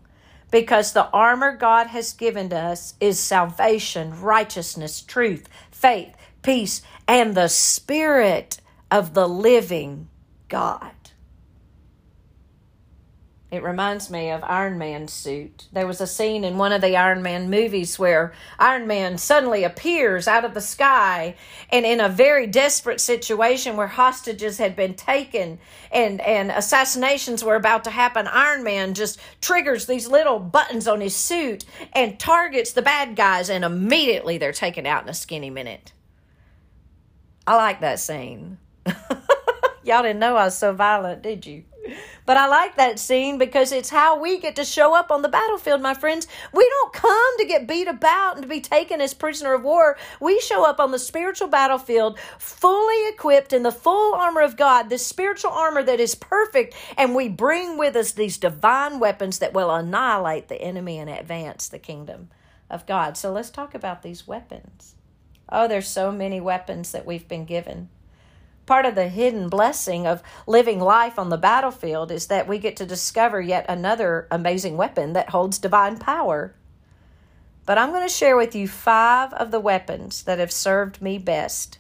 because 0.52 0.94
the 0.94 1.08
armor 1.10 1.56
God 1.56 1.88
has 1.88 2.14
given 2.14 2.52
us 2.52 2.96
is 3.00 3.20
salvation, 3.20 4.20
righteousness, 4.20 5.02
truth, 5.02 5.48
faith, 5.72 6.16
peace, 6.42 6.82
and 7.08 7.36
the 7.36 7.48
Spirit 7.48 8.60
of 8.90 9.14
the 9.14 9.28
living 9.28 10.08
God. 10.48 10.92
It 13.52 13.64
reminds 13.64 14.12
me 14.12 14.30
of 14.30 14.44
Iron 14.44 14.78
Man's 14.78 15.12
suit. 15.12 15.68
There 15.74 15.88
was 15.88 16.00
a 16.00 16.06
scene 16.06 16.44
in 16.44 16.60
one 16.60 16.72
of 16.72 16.82
the 16.82 16.96
Iron 16.96 17.24
Man 17.24 17.50
movies 17.50 17.98
where 17.98 18.32
Iron 18.60 18.86
Man 18.86 19.18
suddenly 19.18 19.64
appears 19.64 20.28
out 20.28 20.46
of 20.46 20.54
the 20.54 20.62
sky 20.62 21.36
and 21.72 21.84
in 21.84 22.00
a 22.00 22.10
very 22.10 22.46
desperate 22.46 23.02
situation 23.02 23.76
where 23.76 23.88
hostages 23.88 24.60
had 24.60 24.76
been 24.76 24.94
taken 24.94 25.58
and, 25.92 26.22
and 26.22 26.52
assassinations 26.52 27.44
were 27.44 27.56
about 27.56 27.84
to 27.86 27.90
happen. 27.90 28.28
Iron 28.28 28.64
Man 28.64 28.94
just 28.94 29.20
triggers 29.42 29.88
these 29.88 30.08
little 30.08 30.38
buttons 30.38 30.88
on 30.88 31.02
his 31.02 31.16
suit 31.16 31.66
and 31.94 32.20
targets 32.20 32.74
the 32.74 32.84
bad 32.84 33.16
guys, 33.16 33.50
and 33.50 33.66
immediately 33.66 34.38
they're 34.38 34.54
taken 34.54 34.86
out 34.86 35.02
in 35.02 35.10
a 35.10 35.14
skinny 35.16 35.50
minute. 35.50 35.92
I 37.48 37.56
like 37.56 37.82
that 37.82 38.00
scene. 38.00 38.60
Y'all 39.84 40.04
didn't 40.04 40.20
know 40.20 40.36
I 40.36 40.46
was 40.46 40.58
so 40.58 40.72
violent, 40.72 41.24
did 41.24 41.48
you? 41.48 41.64
But 42.26 42.38
I 42.38 42.48
like 42.48 42.76
that 42.76 43.00
scene 43.00 43.38
because 43.38 43.72
it's 43.72 43.90
how 43.90 44.20
we 44.20 44.40
get 44.40 44.56
to 44.58 44.66
show 44.66 44.96
up 44.96 45.12
on 45.12 45.22
the 45.22 45.30
battlefield, 45.30 45.82
my 45.82 45.94
friends. 45.94 46.28
We 46.54 46.68
don't 46.70 46.94
come 46.94 47.38
to 47.38 47.46
get 47.46 47.68
beat 47.68 47.88
about 47.88 48.36
and 48.36 48.44
to 48.44 48.50
be 48.50 48.62
taken 48.62 49.02
as 49.02 49.14
prisoner 49.14 49.54
of 49.54 49.64
war. 49.64 49.98
We 50.20 50.40
show 50.40 50.66
up 50.66 50.80
on 50.80 50.92
the 50.92 51.00
spiritual 51.00 51.48
battlefield 51.48 52.20
fully 52.38 53.08
equipped 53.10 53.54
in 53.54 53.64
the 53.64 53.72
full 53.72 54.14
armor 54.14 54.42
of 54.42 54.58
God, 54.58 54.90
the 54.90 54.98
spiritual 54.98 55.52
armor 55.52 55.84
that 55.84 56.00
is 56.00 56.16
perfect, 56.16 56.76
and 56.98 57.16
we 57.16 57.30
bring 57.30 57.78
with 57.78 57.96
us 57.96 58.12
these 58.12 58.38
divine 58.38 59.00
weapons 59.00 59.40
that 59.40 59.54
will 59.54 59.72
annihilate 59.72 60.48
the 60.48 60.62
enemy 60.62 61.00
and 61.00 61.10
advance 61.10 61.68
the 61.68 61.80
kingdom 61.80 62.30
of 62.70 62.86
God. 62.86 63.18
So 63.18 63.32
let's 63.32 63.50
talk 63.50 63.74
about 63.74 64.04
these 64.04 64.28
weapons. 64.28 64.96
Oh, 65.52 65.68
there's 65.68 65.88
so 65.88 66.12
many 66.12 66.40
weapons 66.40 66.92
that 66.92 67.06
we've 67.06 67.28
been 67.28 67.46
given 67.46 67.90
part 68.70 68.86
of 68.86 68.94
the 68.94 69.10
hidden 69.10 69.50
blessing 69.50 70.06
of 70.06 70.22
living 70.46 70.80
life 70.80 71.18
on 71.18 71.30
the 71.30 71.38
battlefield 71.38 72.12
is 72.12 72.28
that 72.28 72.48
we 72.48 72.60
get 72.60 72.78
to 72.78 72.86
discover 72.86 73.42
yet 73.42 73.66
another 73.68 74.28
amazing 74.30 74.78
weapon 74.78 75.14
that 75.14 75.32
holds 75.32 75.58
divine 75.58 75.98
power. 75.98 76.54
But 77.66 77.80
I'm 77.80 77.90
going 77.90 78.08
to 78.08 78.14
share 78.14 78.38
with 78.38 78.54
you 78.54 78.68
five 78.68 79.34
of 79.34 79.50
the 79.50 79.60
weapons 79.60 80.22
that 80.22 80.38
have 80.38 80.52
served 80.52 81.02
me 81.02 81.18
best 81.18 81.80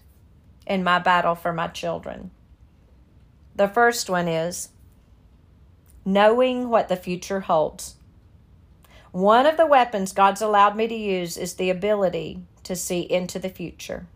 in 0.65 0.83
my 0.83 0.97
battle 0.97 1.35
for 1.35 1.53
my 1.53 1.67
children. 1.67 2.31
The 3.55 3.67
first 3.67 4.09
one 4.09 4.27
is 4.27 4.69
knowing 6.03 6.69
what 6.69 6.89
the 6.89 6.95
future 6.95 7.41
holds. 7.41 7.97
One 9.11 9.45
of 9.45 9.57
the 9.57 9.67
weapons 9.67 10.11
God's 10.11 10.41
allowed 10.41 10.75
me 10.75 10.87
to 10.87 10.95
use 10.95 11.37
is 11.37 11.53
the 11.53 11.69
ability 11.69 12.41
to 12.63 12.75
see 12.75 13.01
into 13.01 13.37
the 13.37 13.49
future. 13.49 14.07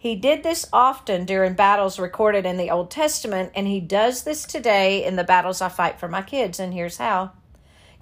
He 0.00 0.14
did 0.14 0.44
this 0.44 0.64
often 0.72 1.24
during 1.24 1.54
battles 1.54 1.98
recorded 1.98 2.46
in 2.46 2.56
the 2.56 2.70
Old 2.70 2.88
Testament, 2.88 3.50
and 3.56 3.66
he 3.66 3.80
does 3.80 4.22
this 4.22 4.44
today 4.44 5.04
in 5.04 5.16
the 5.16 5.24
battles 5.24 5.60
I 5.60 5.68
fight 5.68 5.98
for 5.98 6.06
my 6.06 6.22
kids. 6.22 6.60
And 6.60 6.72
here's 6.72 6.98
how 6.98 7.32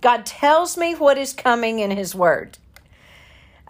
God 0.03 0.27
tells 0.27 0.77
me 0.77 0.95
what 0.95 1.17
is 1.17 1.33
coming 1.33 1.79
in 1.79 1.91
his 1.91 2.15
word. 2.15 2.59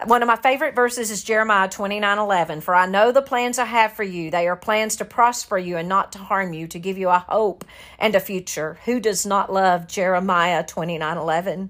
One 0.05 0.21
of 0.21 0.27
my 0.27 0.35
favorite 0.35 0.75
verses 0.75 1.09
is 1.09 1.23
Jeremiah 1.23 1.69
29 1.69 2.19
11. 2.19 2.59
For 2.59 2.75
I 2.75 2.85
know 2.85 3.13
the 3.13 3.21
plans 3.21 3.57
I 3.57 3.65
have 3.65 3.93
for 3.93 4.03
you. 4.03 4.29
They 4.29 4.47
are 4.49 4.57
plans 4.57 4.97
to 4.97 5.05
prosper 5.05 5.57
you 5.57 5.77
and 5.77 5.87
not 5.87 6.11
to 6.11 6.19
harm 6.19 6.53
you, 6.53 6.67
to 6.67 6.79
give 6.79 6.97
you 6.97 7.07
a 7.07 7.25
hope 7.29 7.63
and 7.97 8.13
a 8.13 8.19
future. 8.19 8.77
Who 8.83 8.99
does 8.99 9.25
not 9.25 9.51
love 9.51 9.87
Jeremiah 9.87 10.65
29 10.65 11.17
11? 11.17 11.69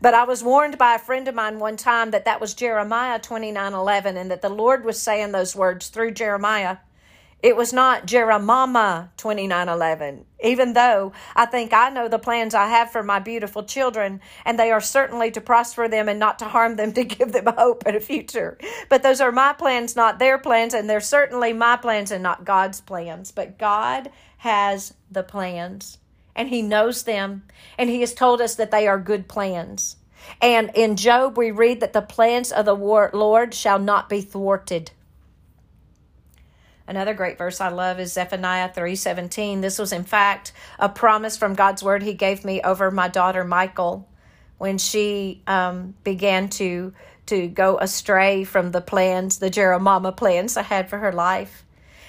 But 0.00 0.14
I 0.14 0.24
was 0.24 0.42
warned 0.42 0.78
by 0.78 0.94
a 0.94 0.98
friend 0.98 1.28
of 1.28 1.34
mine 1.34 1.58
one 1.58 1.76
time 1.76 2.10
that 2.10 2.24
that 2.24 2.40
was 2.40 2.54
Jeremiah 2.54 3.18
29 3.18 3.72
11 3.72 4.16
and 4.16 4.30
that 4.30 4.42
the 4.42 4.48
Lord 4.48 4.84
was 4.84 5.00
saying 5.00 5.32
those 5.32 5.56
words 5.56 5.88
through 5.88 6.12
Jeremiah. 6.12 6.78
It 7.44 7.56
was 7.56 7.74
not 7.74 8.06
Jeremiah 8.06 9.08
29 9.18 9.68
11, 9.68 10.24
even 10.42 10.72
though 10.72 11.12
I 11.36 11.44
think 11.44 11.74
I 11.74 11.90
know 11.90 12.08
the 12.08 12.18
plans 12.18 12.54
I 12.54 12.68
have 12.68 12.90
for 12.90 13.02
my 13.02 13.18
beautiful 13.18 13.62
children, 13.64 14.22
and 14.46 14.58
they 14.58 14.70
are 14.70 14.80
certainly 14.80 15.30
to 15.32 15.42
prosper 15.42 15.86
them 15.86 16.08
and 16.08 16.18
not 16.18 16.38
to 16.38 16.46
harm 16.46 16.76
them, 16.76 16.92
to 16.94 17.04
give 17.04 17.32
them 17.32 17.52
hope 17.58 17.82
and 17.84 17.96
a 17.96 18.00
future. 18.00 18.56
But 18.88 19.02
those 19.02 19.20
are 19.20 19.30
my 19.30 19.52
plans, 19.52 19.94
not 19.94 20.18
their 20.18 20.38
plans, 20.38 20.72
and 20.72 20.88
they're 20.88 21.00
certainly 21.00 21.52
my 21.52 21.76
plans 21.76 22.10
and 22.10 22.22
not 22.22 22.46
God's 22.46 22.80
plans. 22.80 23.30
But 23.30 23.58
God 23.58 24.10
has 24.38 24.94
the 25.10 25.22
plans 25.22 25.98
and 26.36 26.48
he 26.48 26.62
knows 26.62 27.04
them, 27.04 27.44
and 27.78 27.88
he 27.88 28.00
has 28.00 28.14
told 28.14 28.40
us 28.40 28.54
that 28.56 28.70
they 28.70 28.86
are 28.86 28.98
good 28.98 29.28
plans. 29.28 29.96
And 30.40 30.70
in 30.74 30.96
Job, 30.96 31.36
we 31.36 31.50
read 31.50 31.80
that 31.80 31.92
the 31.92 32.02
plans 32.02 32.50
of 32.50 32.64
the 32.64 32.74
Lord 32.74 33.54
shall 33.54 33.78
not 33.78 34.08
be 34.08 34.20
thwarted. 34.20 34.90
Another 36.86 37.14
great 37.14 37.38
verse 37.38 37.60
I 37.60 37.68
love 37.68 37.98
is 37.98 38.12
Zephaniah 38.12 38.70
3:17. 38.70 39.62
This 39.62 39.78
was 39.78 39.92
in 39.92 40.04
fact 40.04 40.52
a 40.78 40.88
promise 40.88 41.36
from 41.36 41.54
God's 41.54 41.82
word 41.82 42.02
he 42.02 42.14
gave 42.14 42.44
me 42.44 42.60
over 42.60 42.90
my 42.90 43.08
daughter 43.08 43.42
Michael 43.42 44.06
when 44.58 44.76
she 44.78 45.42
um, 45.46 45.94
began 46.04 46.48
to 46.48 46.92
to 47.26 47.48
go 47.48 47.78
astray 47.78 48.44
from 48.44 48.70
the 48.70 48.82
plans, 48.82 49.38
the 49.38 49.48
Jeremiah 49.48 50.12
plans 50.12 50.58
I 50.58 50.62
had 50.62 50.90
for 50.90 50.98
her 50.98 51.12
life. 51.12 51.64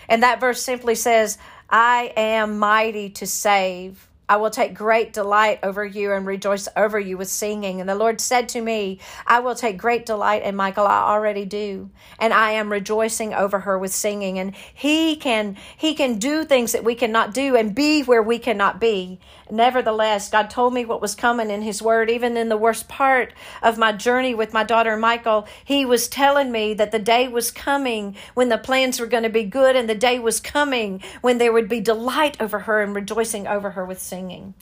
And 0.09 0.23
that 0.23 0.41
verse 0.41 0.61
simply 0.61 0.95
says, 0.95 1.37
I 1.69 2.11
am 2.17 2.59
mighty 2.59 3.09
to 3.11 3.25
save. 3.25 4.09
I 4.27 4.37
will 4.37 4.49
take 4.49 4.73
great 4.73 5.13
delight 5.13 5.59
over 5.61 5.85
you 5.85 6.11
and 6.11 6.25
rejoice 6.25 6.67
over 6.75 6.99
you 6.99 7.15
with 7.15 7.29
singing. 7.29 7.79
And 7.79 7.87
the 7.87 7.93
Lord 7.93 8.19
said 8.19 8.49
to 8.49 8.61
me, 8.61 8.99
I 9.27 9.39
will 9.39 9.53
take 9.53 9.77
great 9.77 10.05
delight 10.05 10.41
in 10.41 10.55
Michael. 10.55 10.87
I 10.87 11.11
already 11.11 11.45
do. 11.45 11.91
And 12.17 12.33
I 12.33 12.51
am 12.51 12.71
rejoicing 12.71 13.35
over 13.35 13.59
her 13.59 13.77
with 13.77 13.93
singing. 13.93 14.39
And 14.39 14.55
he 14.73 15.15
can, 15.15 15.57
he 15.77 15.93
can 15.93 16.17
do 16.17 16.43
things 16.43 16.71
that 16.71 16.83
we 16.83 16.95
cannot 16.95 17.35
do 17.35 17.55
and 17.55 17.75
be 17.75 18.01
where 18.01 18.23
we 18.23 18.39
cannot 18.39 18.79
be. 18.81 19.19
Nevertheless, 19.51 20.31
God 20.31 20.49
told 20.49 20.73
me 20.73 20.85
what 20.85 21.01
was 21.01 21.13
coming 21.13 21.51
in 21.51 21.61
his 21.61 21.83
word. 21.83 22.09
Even 22.09 22.35
in 22.35 22.49
the 22.49 22.57
worst 22.57 22.87
part 22.87 23.31
of 23.61 23.77
my 23.77 23.91
journey 23.91 24.33
with 24.33 24.53
my 24.53 24.63
daughter 24.63 24.97
Michael, 24.97 25.47
he 25.63 25.85
was 25.85 26.07
telling 26.07 26.51
me 26.51 26.73
that 26.73 26.91
the 26.91 26.97
day 26.97 27.27
was 27.27 27.51
coming 27.51 28.15
when 28.33 28.49
the 28.49 28.57
plans 28.57 28.99
were 28.99 29.05
going 29.05 29.21
to 29.21 29.29
be 29.29 29.43
good 29.43 29.75
and 29.75 29.87
the 29.87 29.93
day 29.93 30.17
was 30.17 30.39
coming 30.39 31.03
when 31.21 31.37
there 31.37 31.53
would 31.53 31.69
be 31.69 31.79
delight 31.79 32.37
over 32.39 32.59
her 32.59 32.81
and 32.81 32.95
rejoicing 32.95 33.45
over 33.45 33.71
her 33.71 33.85
with 33.85 34.01
singing 34.01 34.14
singing. 34.15 34.53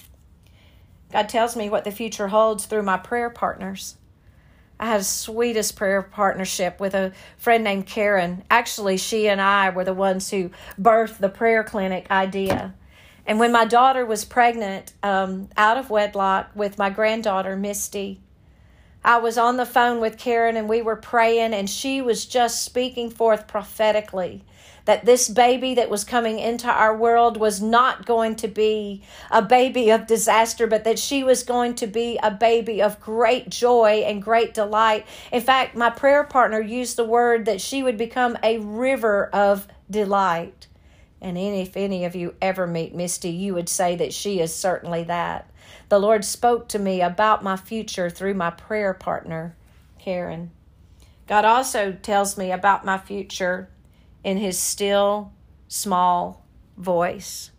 God 1.12 1.30
tells 1.30 1.56
me 1.56 1.70
what 1.70 1.84
the 1.84 1.92
future 1.92 2.30
holds 2.30 2.66
through 2.66 2.82
my 2.82 2.98
prayer 2.98 3.30
partners. 3.30 3.98
I 4.80 4.88
had 4.88 5.02
the 5.02 5.06
sweetest 5.06 5.76
prayer 5.76 6.02
partnership 6.02 6.80
with 6.80 6.96
a 6.96 7.12
friend 7.38 7.64
named 7.64 7.86
Karen. 7.86 8.44
Actually, 8.50 8.98
she 8.98 9.30
and 9.30 9.40
I 9.40 9.70
were 9.70 9.84
the 9.84 9.94
ones 9.94 10.32
who 10.32 10.50
birthed 10.82 11.20
the 11.20 11.30
prayer 11.30 11.64
clinic 11.64 12.10
idea. 12.10 12.74
And 13.28 13.38
when 13.38 13.52
my 13.52 13.66
daughter 13.66 14.04
was 14.08 14.26
pregnant, 14.26 14.94
um, 15.04 15.50
out 15.56 15.78
of 15.78 15.92
wedlock 15.92 16.50
with 16.56 16.80
my 16.80 16.90
granddaughter, 16.90 17.56
Misty, 17.56 18.22
I 19.06 19.20
was 19.20 19.38
on 19.38 19.58
the 19.58 19.68
phone 19.68 20.00
with 20.00 20.18
Karen 20.18 20.58
and 20.58 20.68
we 20.68 20.82
were 20.82 20.96
praying, 20.96 21.54
and 21.54 21.70
she 21.70 22.02
was 22.02 22.26
just 22.26 22.64
speaking 22.64 23.12
forth 23.12 23.48
prophetically 23.48 24.44
that 24.86 25.06
this 25.06 25.30
baby 25.30 25.76
that 25.76 25.90
was 25.90 26.04
coming 26.04 26.40
into 26.40 26.68
our 26.68 26.96
world 26.96 27.38
was 27.38 27.62
not 27.62 28.06
going 28.06 28.36
to 28.36 28.48
be 28.48 29.02
a 29.32 29.42
baby 29.42 29.90
of 29.90 30.08
disaster, 30.08 30.68
but 30.68 30.84
that 30.84 31.00
she 31.00 31.24
was 31.24 31.44
going 31.44 31.76
to 31.76 31.88
be 31.88 32.20
a 32.22 32.32
baby 32.32 32.82
of 32.82 33.00
great 33.00 33.50
joy 33.50 34.04
and 34.06 34.22
great 34.22 34.54
delight. 34.54 35.06
In 35.32 35.42
fact, 35.42 35.76
my 35.76 35.90
prayer 35.90 36.24
partner 36.24 36.60
used 36.60 36.98
the 36.98 37.06
word 37.06 37.46
that 37.46 37.62
she 37.62 37.82
would 37.82 37.98
become 37.98 38.38
a 38.44 38.58
river 38.58 39.28
of 39.28 39.68
delight. 39.90 40.68
And 41.22 41.38
if 41.38 41.78
any 41.78 42.04
of 42.04 42.16
you 42.16 42.36
ever 42.42 42.68
meet 42.68 42.94
Misty, 42.94 43.30
you 43.30 43.54
would 43.54 43.70
say 43.70 43.96
that 43.96 44.14
she 44.14 44.42
is 44.42 44.54
certainly 44.54 45.06
that. 45.06 45.50
The 45.88 46.00
Lord 46.00 46.26
spoke 46.26 46.68
to 46.70 46.80
me 46.80 47.02
about 47.02 47.44
my 47.44 47.56
future 47.56 48.10
through 48.10 48.34
my 48.34 48.50
prayer 48.50 48.94
partner, 48.94 49.56
Karen. 50.00 50.52
God 51.26 51.46
also 51.46 51.94
tells 51.94 52.38
me 52.38 52.52
about 52.52 52.84
my 52.84 52.98
future 52.98 53.70
in 54.24 54.38
his 54.38 54.58
still, 54.58 55.34
small 55.68 56.46
voice. 56.78 57.52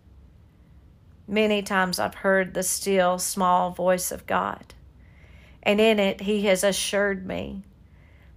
Many 1.26 1.62
times 1.62 1.98
I've 1.98 2.16
heard 2.16 2.54
the 2.54 2.62
still, 2.62 3.18
small 3.18 3.70
voice 3.70 4.12
of 4.12 4.26
God. 4.26 4.74
And 5.62 5.80
in 5.80 5.98
it, 5.98 6.22
he 6.22 6.42
has 6.46 6.62
assured 6.62 7.26
me 7.26 7.62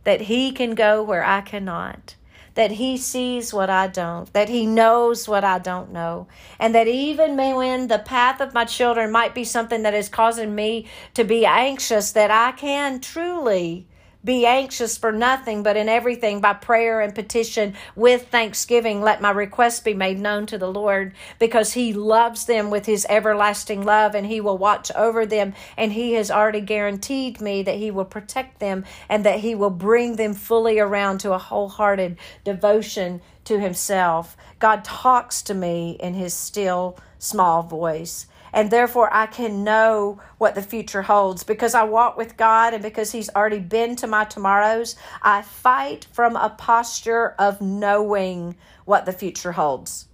that 0.03 0.21
he 0.21 0.51
can 0.51 0.73
go 0.73 1.03
where 1.03 1.23
I 1.23 1.41
cannot, 1.41 2.15
that 2.53 2.71
he 2.71 2.97
sees 2.97 3.53
what 3.53 3.69
I 3.69 3.87
don't, 3.87 4.31
that 4.31 4.47
he 4.47 4.65
knows 4.65 5.27
what 5.27 5.43
I 5.43 5.59
don't 5.59 5.91
know, 5.91 6.27
and 6.57 6.73
that 6.73 6.87
even 6.87 7.35
when 7.35 7.87
the 7.87 7.99
path 7.99 8.39
of 8.39 8.53
my 8.53 8.63
children 8.63 9.11
might 9.11 9.35
be 9.35 9.43
something 9.43 9.83
that 9.83 9.93
is 9.93 10.07
causing 10.07 10.55
me 10.55 10.87
to 11.13 11.25
be 11.25 11.45
anxious, 11.45 12.13
that 12.13 12.31
I 12.31 12.53
can 12.53 13.01
truly 13.01 13.87
Be 14.27 14.45
anxious 14.45 14.97
for 14.97 15.13
nothing, 15.13 15.63
but 15.63 15.77
in 15.77 15.87
everything 15.87 16.41
by 16.41 16.51
prayer 16.51 16.99
and 16.99 17.15
petition 17.15 17.75
with 17.95 18.27
thanksgiving, 18.27 19.01
let 19.01 19.21
my 19.21 19.31
requests 19.31 19.79
be 19.79 19.93
made 19.93 20.19
known 20.19 20.45
to 20.47 20.57
the 20.57 20.69
Lord, 20.69 21.13
because 21.39 21.71
He 21.71 21.93
loves 21.93 22.43
them 22.43 22.69
with 22.69 22.85
His 22.85 23.05
everlasting 23.07 23.85
love, 23.85 24.15
and 24.15 24.27
He 24.27 24.41
will 24.41 24.57
watch 24.57 24.91
over 24.91 25.25
them. 25.25 25.53
And 25.77 25.93
He 25.93 26.11
has 26.15 26.29
already 26.29 26.59
guaranteed 26.59 27.39
me 27.39 27.63
that 27.63 27.77
He 27.77 27.89
will 27.89 28.03
protect 28.03 28.59
them 28.59 28.83
and 29.07 29.23
that 29.23 29.39
He 29.39 29.55
will 29.55 29.69
bring 29.69 30.17
them 30.17 30.33
fully 30.33 30.77
around 30.77 31.19
to 31.19 31.31
a 31.31 31.37
wholehearted 31.37 32.17
devotion 32.43 33.21
to 33.45 33.61
Himself. 33.61 34.35
God 34.59 34.83
talks 34.83 35.41
to 35.43 35.53
me 35.53 35.95
in 36.01 36.15
His 36.15 36.33
still, 36.33 36.97
small 37.17 37.63
voice 37.63 38.27
and 38.57 38.71
therefore 38.71 39.07
I 39.13 39.27
can 39.27 39.63
know 39.63 40.19
what 40.39 40.55
the 40.55 40.63
future 40.63 41.03
holds 41.03 41.43
because 41.43 41.75
I 41.75 41.83
walk 41.83 42.17
with 42.17 42.37
God 42.37 42.73
and 42.73 42.81
because 42.81 43.11
He's 43.11 43.29
already 43.29 43.59
been 43.59 43.95
to 43.97 44.07
my 44.07 44.25
tomorrows. 44.25 44.95
I 45.21 45.43
fight 45.43 46.07
from 46.11 46.35
a 46.35 46.49
posture 46.49 47.35
of 47.37 47.61
knowing 47.61 48.55
what 48.83 49.05
the 49.05 49.13
future 49.13 49.51
holds. 49.51 50.07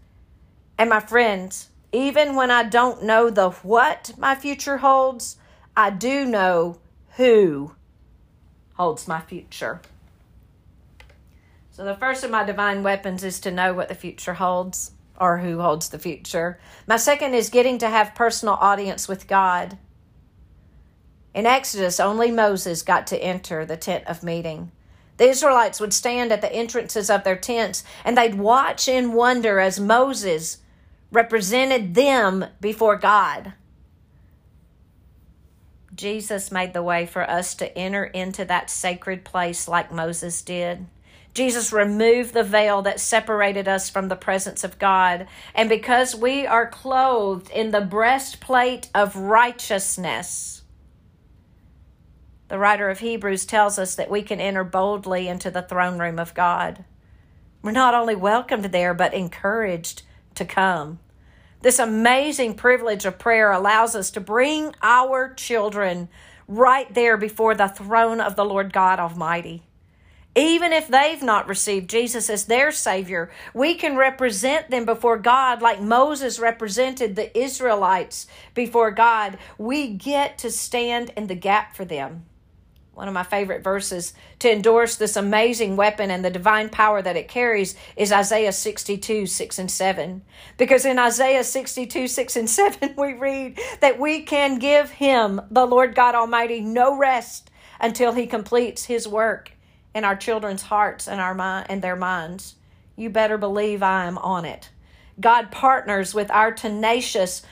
And 0.78 0.90
my 0.90 1.00
friends, 1.00 1.70
even 1.94 2.36
when 2.36 2.52
I 2.52 2.64
don't 2.64 3.04
know 3.04 3.30
the 3.30 3.52
what 3.52 4.12
my 4.18 4.36
future 4.36 4.80
holds, 4.80 5.38
I 5.78 5.90
do 5.92 6.26
know 6.26 6.80
who 7.16 7.74
holds 8.74 9.08
my 9.08 9.22
future. 9.22 9.80
So, 11.72 11.86
the 11.86 11.96
first 11.96 12.26
of 12.26 12.30
my 12.30 12.44
divine 12.44 12.84
weapons 12.84 13.24
is 13.24 13.40
to 13.40 13.52
know 13.52 13.74
what 13.74 13.88
the 13.88 13.96
future 13.96 14.34
holds 14.34 14.92
or 15.20 15.40
who 15.40 15.60
holds 15.60 15.90
the 15.90 16.00
future. 16.00 16.60
My 16.88 16.98
second 16.98 17.34
is 17.34 17.50
getting 17.50 17.78
to 17.80 17.90
have 17.90 18.16
personal 18.16 18.56
audience 18.56 19.08
with 19.08 19.28
God. 19.28 19.78
In 21.34 21.46
Exodus, 21.46 22.00
only 22.00 22.32
Moses 22.32 22.84
got 22.84 23.08
to 23.08 23.24
enter 23.24 23.66
the 23.66 23.78
tent 23.78 24.06
of 24.08 24.24
meeting. 24.24 24.72
The 25.18 25.30
Israelites 25.30 25.80
would 25.80 25.94
stand 25.94 26.32
at 26.32 26.42
the 26.42 26.54
entrances 26.54 27.10
of 27.10 27.24
their 27.24 27.36
tents 27.36 27.84
and 28.04 28.18
they'd 28.18 28.36
watch 28.36 28.88
in 28.88 29.14
wonder 29.14 29.60
as 29.60 29.80
Moses 29.80 30.58
represented 31.12 31.94
them 31.94 32.46
before 32.60 32.98
God. 32.98 33.54
Jesus 35.96 36.52
made 36.52 36.74
the 36.74 36.82
way 36.82 37.06
for 37.06 37.30
us 37.30 37.54
to 37.56 37.78
enter 37.78 38.04
into 38.04 38.46
that 38.46 38.70
sacred 38.70 39.24
place 39.24 39.68
like 39.68 39.92
Moses 39.92 40.42
did. 40.42 40.88
Jesus 41.34 41.74
removed 41.74 42.34
the 42.34 42.44
veil 42.44 42.84
that 42.84 43.00
separated 43.00 43.68
us 43.68 43.90
from 43.90 44.08
the 44.08 44.16
presence 44.16 44.64
of 44.64 44.78
God. 44.78 45.28
And 45.56 45.68
because 45.68 46.16
we 46.16 46.46
are 46.46 46.68
clothed 46.68 47.50
in 47.50 47.72
the 47.72 47.82
breastplate 47.82 48.90
of 48.94 49.16
righteousness, 49.16 50.62
the 52.50 52.60
writer 52.60 52.90
of 52.90 53.00
Hebrews 53.00 53.46
tells 53.46 53.80
us 53.80 53.96
that 53.96 54.12
we 54.12 54.22
can 54.22 54.40
enter 54.40 54.64
boldly 54.64 55.28
into 55.28 55.50
the 55.50 55.64
throne 55.64 55.98
room 55.98 56.20
of 56.20 56.36
God. 56.36 56.86
We're 57.64 57.72
not 57.72 57.96
only 57.96 58.16
welcomed 58.16 58.66
there, 58.66 58.94
but 58.94 59.14
encouraged 59.14 60.04
to 60.36 60.46
come. 60.46 61.00
This 61.62 61.80
amazing 61.80 62.56
privilege 62.56 63.06
of 63.06 63.18
prayer 63.18 63.52
allows 63.52 63.96
us 63.96 64.12
to 64.12 64.20
bring 64.20 64.76
our 64.84 65.34
children 65.34 66.10
right 66.48 66.94
there 66.94 67.18
before 67.18 67.56
the 67.56 67.70
throne 67.70 68.20
of 68.20 68.36
the 68.36 68.46
Lord 68.46 68.74
God 68.74 69.00
Almighty. 69.00 69.64
Even 70.36 70.74
if 70.74 70.88
they've 70.88 71.22
not 71.22 71.48
received 71.48 71.90
Jesus 71.90 72.28
as 72.28 72.46
their 72.46 72.72
Savior, 72.72 73.30
we 73.54 73.76
can 73.76 73.96
represent 73.96 74.72
them 74.72 74.84
before 74.84 75.18
God 75.18 75.62
like 75.62 75.80
Moses 75.80 76.40
represented 76.40 77.16
the 77.16 77.38
Israelites 77.38 78.26
before 78.56 78.90
God. 78.90 79.38
We 79.60 79.90
get 79.90 80.40
to 80.40 80.50
stand 80.50 81.12
in 81.16 81.28
the 81.28 81.36
gap 81.36 81.76
for 81.76 81.86
them. 81.86 82.26
One 82.96 83.08
of 83.08 83.14
my 83.14 83.24
favorite 83.24 83.64
verses 83.64 84.14
to 84.40 84.52
endorse 84.52 84.96
this 84.96 85.16
amazing 85.16 85.76
weapon 85.76 86.10
and 86.12 86.26
the 86.26 86.30
divine 86.30 86.70
power 86.70 87.02
that 87.02 87.16
it 87.16 87.28
carries 87.28 87.76
is 87.96 88.12
Isaiah 88.12 88.52
62, 88.52 89.26
6 89.26 89.60
and 89.60 89.70
7. 89.70 90.22
Because 90.58 90.86
in 90.86 91.00
Isaiah 91.00 91.44
62, 91.44 92.08
6 92.08 92.36
and 92.36 92.50
7, 92.50 92.94
we 92.98 93.14
read 93.14 93.60
that 93.82 94.00
we 94.00 94.22
can 94.22 94.58
give 94.60 94.92
him, 94.92 95.42
the 95.50 95.66
Lord 95.66 95.96
God 95.96 96.14
Almighty, 96.14 96.60
no 96.62 96.96
rest 96.96 97.50
until 97.80 98.14
he 98.14 98.28
completes 98.28 98.86
his 98.86 99.08
work 99.08 99.53
in 99.94 100.04
our 100.04 100.16
children's 100.16 100.64
hearts 100.64 101.08
and 101.08 101.20
our 101.20 101.34
mind 101.34 101.68
and 101.70 101.82
their 101.82 101.96
minds. 101.96 102.56
You 102.96 103.10
better 103.10 103.38
believe 103.38 103.84
I 103.84 104.06
am 104.06 104.18
on 104.18 104.46
it. 104.46 104.70
God 105.20 105.52
partners 105.52 106.14
with 106.14 106.32
our 106.32 106.52
tenacious 106.52 107.44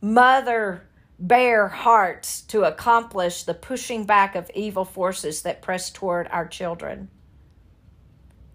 mother 0.00 0.86
bear 1.18 1.68
hearts 1.68 2.42
to 2.42 2.64
accomplish 2.64 3.44
the 3.44 3.54
pushing 3.54 4.04
back 4.04 4.34
of 4.34 4.50
evil 4.54 4.84
forces 4.84 5.42
that 5.42 5.62
press 5.62 5.90
toward 5.90 6.28
our 6.28 6.46
children. 6.46 7.08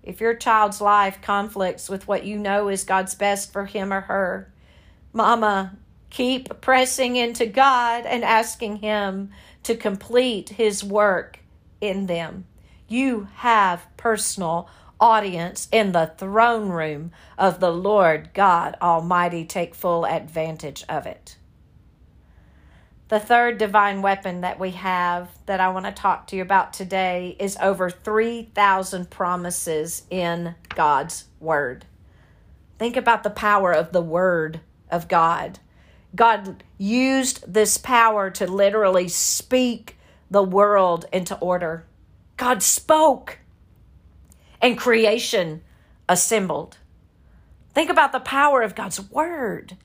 If 0.04 0.20
your 0.22 0.34
child's 0.34 0.82
life 0.82 1.20
conflicts 1.22 1.90
with 1.90 2.08
what 2.08 2.26
you 2.26 2.38
know 2.38 2.68
is 2.68 2.84
God's 2.84 3.16
best 3.16 3.54
for 3.54 3.66
him 3.66 3.94
or 3.94 4.02
her, 4.02 4.52
Mama, 5.14 5.78
keep 6.10 6.62
pressing 6.62 7.16
into 7.16 7.46
God 7.46 8.06
and 8.06 8.24
asking 8.24 8.78
Him 8.78 9.32
to 9.64 9.76
complete 9.76 10.50
His 10.50 10.84
work 10.84 11.40
in 11.82 12.06
them 12.06 12.46
you 12.92 13.28
have 13.36 13.88
personal 13.98 14.70
audience 15.00 15.68
in 15.72 15.92
the 15.92 16.14
throne 16.18 16.70
room 16.70 17.12
of 17.38 17.60
the 17.60 17.72
Lord 17.72 18.34
God 18.34 18.76
Almighty. 18.82 19.46
Take 19.46 19.74
full 19.74 20.06
advantage 20.06 20.84
of 20.90 21.06
it. 21.06 21.38
The 23.10 23.20
third 23.20 23.58
divine 23.58 24.04
weapon 24.04 24.42
that 24.42 24.60
we 24.60 24.72
have 24.72 25.30
that 25.48 25.60
I 25.60 25.70
want 25.70 25.86
to 25.86 25.92
talk 25.92 26.28
to 26.28 26.36
you 26.36 26.44
about 26.44 26.74
today 26.74 27.36
is 27.40 27.58
over 27.60 27.90
3,000 27.90 29.10
promises 29.10 30.04
in 30.12 30.54
God's 30.76 31.26
Word. 31.40 31.86
Think 32.78 32.96
about 32.96 33.24
the 33.24 33.32
power 33.32 33.72
of 33.72 33.94
the 33.94 34.02
Word 34.02 34.60
of 34.92 35.08
God. 35.08 35.58
God 36.16 36.64
used 36.78 37.52
this 37.52 37.80
power 37.80 38.30
to 38.30 38.46
literally 38.46 39.08
speak 39.08 39.98
the 40.30 40.44
world 40.44 41.06
into 41.12 41.36
order. 41.40 41.86
God 42.40 42.64
spoke 42.64 43.40
and 44.62 44.78
creation 44.78 45.62
assembled. 46.08 46.78
Think 47.74 47.90
about 47.90 48.14
the 48.14 48.22
power 48.22 48.62
of 48.62 48.76
God's 48.76 49.12
word. 49.12 49.76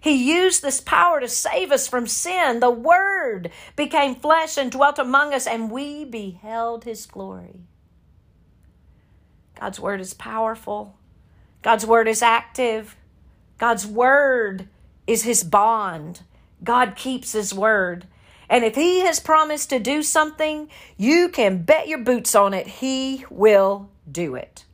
He 0.00 0.34
used 0.34 0.62
this 0.62 0.80
power 0.80 1.20
to 1.20 1.28
save 1.28 1.70
us 1.70 1.86
from 1.86 2.08
sin. 2.08 2.58
The 2.58 2.70
Word 2.70 3.52
became 3.76 4.16
flesh 4.16 4.56
and 4.58 4.72
dwelt 4.72 4.98
among 4.98 5.32
us, 5.32 5.46
and 5.46 5.70
we 5.70 6.04
beheld 6.04 6.82
His 6.82 7.06
glory. 7.06 7.60
God's 9.54 9.78
Word 9.78 10.00
is 10.00 10.12
powerful. 10.12 10.96
God's 11.62 11.86
Word 11.86 12.08
is 12.08 12.20
active. 12.20 12.96
God's 13.58 13.86
Word 13.86 14.66
is 15.06 15.22
His 15.22 15.44
bond. 15.44 16.22
God 16.64 16.96
keeps 16.96 17.30
His 17.30 17.54
Word. 17.54 18.08
And 18.52 18.66
if 18.66 18.74
He 18.74 19.00
has 19.00 19.18
promised 19.18 19.70
to 19.70 19.78
do 19.78 20.02
something, 20.02 20.68
you 20.98 21.30
can 21.30 21.62
bet 21.62 21.88
your 21.88 22.00
boots 22.00 22.34
on 22.34 22.52
it. 22.52 22.66
He 22.66 23.24
will 23.30 23.88
do 24.08 24.34
it. 24.34 24.66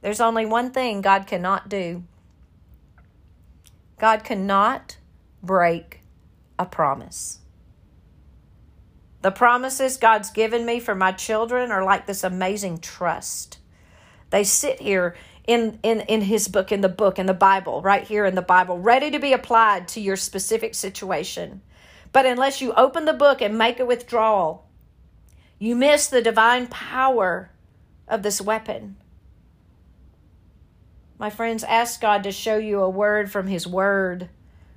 There's 0.00 0.20
only 0.20 0.46
one 0.46 0.70
thing 0.70 1.02
God 1.02 1.26
cannot 1.26 1.68
do 1.68 2.04
God 3.98 4.24
cannot 4.24 4.96
break 5.42 6.00
a 6.58 6.64
promise. 6.64 7.40
The 9.20 9.30
promises 9.30 9.98
God's 9.98 10.30
given 10.30 10.64
me 10.64 10.80
for 10.80 10.94
my 10.94 11.12
children 11.12 11.70
are 11.70 11.84
like 11.84 12.06
this 12.06 12.24
amazing 12.24 12.78
trust. 12.78 13.58
They 14.30 14.42
sit 14.42 14.80
here 14.80 15.14
in, 15.46 15.78
in, 15.82 16.00
in 16.00 16.22
His 16.22 16.48
book, 16.48 16.72
in 16.72 16.80
the 16.80 16.88
book, 16.88 17.18
in 17.18 17.26
the 17.26 17.34
Bible, 17.34 17.82
right 17.82 18.04
here 18.04 18.24
in 18.24 18.34
the 18.34 18.42
Bible, 18.42 18.78
ready 18.78 19.10
to 19.10 19.18
be 19.18 19.34
applied 19.34 19.86
to 19.88 20.00
your 20.00 20.16
specific 20.16 20.74
situation. 20.74 21.60
But 22.14 22.26
unless 22.26 22.60
you 22.60 22.72
open 22.74 23.06
the 23.06 23.12
book 23.12 23.42
and 23.42 23.58
make 23.58 23.80
a 23.80 23.84
withdrawal, 23.84 24.68
you 25.58 25.74
miss 25.74 26.06
the 26.06 26.22
divine 26.22 26.68
power 26.68 27.50
of 28.06 28.22
this 28.22 28.40
weapon. 28.40 28.94
My 31.18 31.28
friends, 31.28 31.64
ask 31.64 32.00
God 32.00 32.22
to 32.22 32.30
show 32.30 32.56
you 32.56 32.80
a 32.80 32.88
word 32.88 33.32
from 33.32 33.48
His 33.48 33.66
Word 33.66 34.28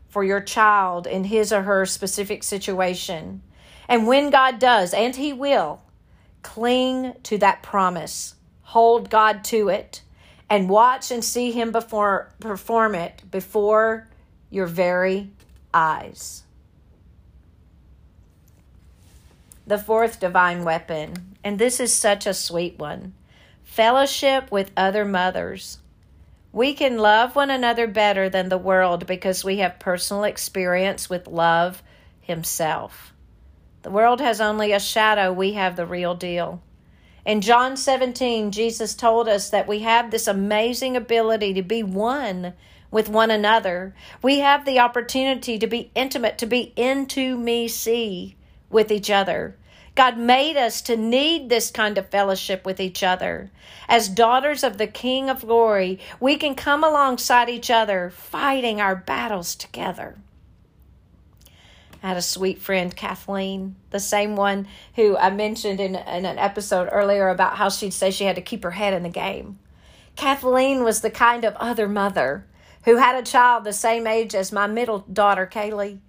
for 0.10 0.24
your 0.24 0.42
child 0.42 1.06
in 1.06 1.26
his 1.26 1.54
or 1.54 1.62
her 1.62 1.86
specific 1.86 2.42
situation. 2.42 3.44
And 3.88 4.08
when 4.08 4.32
God 4.32 4.58
does, 4.58 4.92
and 4.92 5.16
He 5.16 5.32
will, 5.32 5.84
cling 6.42 7.14
to 7.22 7.38
that 7.38 7.62
promise, 7.62 8.34
hold 8.64 9.12
God 9.12 9.44
to 9.46 9.70
it, 9.70 10.02
and 10.50 10.72
watch 10.72 11.12
and 11.12 11.24
see 11.24 11.52
Him 11.52 11.72
before, 11.72 12.34
perform 12.40 12.96
it 12.96 13.22
before 13.30 14.08
your 14.50 14.66
very 14.66 15.30
eyes. 15.72 16.42
The 19.68 19.78
fourth 19.78 20.22
divine 20.22 20.64
weapon, 20.64 21.36
and 21.44 21.60
this 21.60 21.82
is 21.82 21.94
such 21.94 22.26
a 22.26 22.34
sweet 22.34 22.80
one 22.80 23.14
fellowship 23.64 24.50
with 24.50 24.72
other 24.78 25.04
mothers. 25.04 25.80
We 26.54 26.74
can 26.74 26.98
love 26.98 27.36
one 27.36 27.50
another 27.50 27.86
better 27.86 28.30
than 28.30 28.48
the 28.48 28.58
world 28.58 29.06
because 29.06 29.44
we 29.44 29.58
have 29.58 29.78
personal 29.78 30.24
experience 30.24 31.10
with 31.10 31.28
love 31.28 31.84
Himself. 32.22 33.14
The 33.82 33.92
world 33.92 34.22
has 34.22 34.40
only 34.40 34.72
a 34.72 34.80
shadow, 34.80 35.34
we 35.34 35.54
have 35.54 35.76
the 35.76 35.86
real 35.86 36.16
deal. 36.16 36.64
In 37.26 37.42
John 37.42 37.76
17, 37.76 38.52
Jesus 38.52 38.96
told 38.96 39.28
us 39.28 39.50
that 39.50 39.68
we 39.68 39.80
have 39.80 40.12
this 40.12 40.28
amazing 40.28 40.96
ability 40.96 41.54
to 41.56 41.62
be 41.62 41.84
one 41.84 42.54
with 42.90 43.10
one 43.10 43.30
another. 43.30 43.94
We 44.22 44.40
have 44.40 44.64
the 44.64 44.80
opportunity 44.80 45.60
to 45.60 45.68
be 45.68 45.92
intimate, 45.94 46.38
to 46.38 46.46
be 46.46 46.72
into 46.78 47.38
me 47.38 47.68
see 47.68 48.37
with 48.70 48.92
each 48.92 49.10
other. 49.10 49.56
God 49.98 50.16
made 50.16 50.58
us 50.58 50.82
to 50.82 50.96
need 50.96 51.50
this 51.50 51.72
kind 51.72 51.98
of 51.98 52.10
fellowship 52.10 52.64
with 52.66 52.80
each 52.80 53.02
other. 53.02 53.50
As 53.90 54.08
daughters 54.08 54.64
of 54.64 54.78
the 54.78 54.86
King 54.86 55.28
of 55.28 55.42
Glory, 55.42 56.00
we 56.20 56.36
can 56.36 56.54
come 56.54 56.84
alongside 56.84 57.50
each 57.50 57.72
other, 57.72 58.12
fighting 58.12 58.80
our 58.80 58.96
battles 58.96 59.56
together. 59.56 60.16
I 62.04 62.10
had 62.10 62.18
a 62.18 62.22
sweet 62.22 62.60
friend, 62.60 62.96
Kathleen, 62.96 63.76
the 63.90 64.00
same 64.00 64.36
one 64.36 64.68
who 64.96 65.18
I 65.18 65.32
mentioned 65.32 65.80
in, 65.80 65.96
in 65.96 66.26
an 66.26 66.38
episode 66.38 66.90
earlier 66.92 67.30
about 67.30 67.58
how 67.58 67.70
she'd 67.70 67.92
say 67.92 68.12
she 68.12 68.26
had 68.26 68.36
to 68.36 68.42
keep 68.44 68.64
her 68.64 68.72
head 68.72 68.94
in 68.94 69.02
the 69.02 69.10
game. 69.10 69.58
Kathleen 70.16 70.84
was 70.84 71.02
the 71.02 71.10
kind 71.10 71.44
of 71.44 71.56
other 71.56 71.88
mother 71.88 72.46
who 72.86 72.98
had 72.98 73.16
a 73.16 73.26
child 73.26 73.64
the 73.64 73.74
same 73.74 74.06
age 74.06 74.36
as 74.36 74.52
my 74.52 74.68
middle 74.68 75.00
daughter, 75.00 75.50
Kaylee 75.52 76.02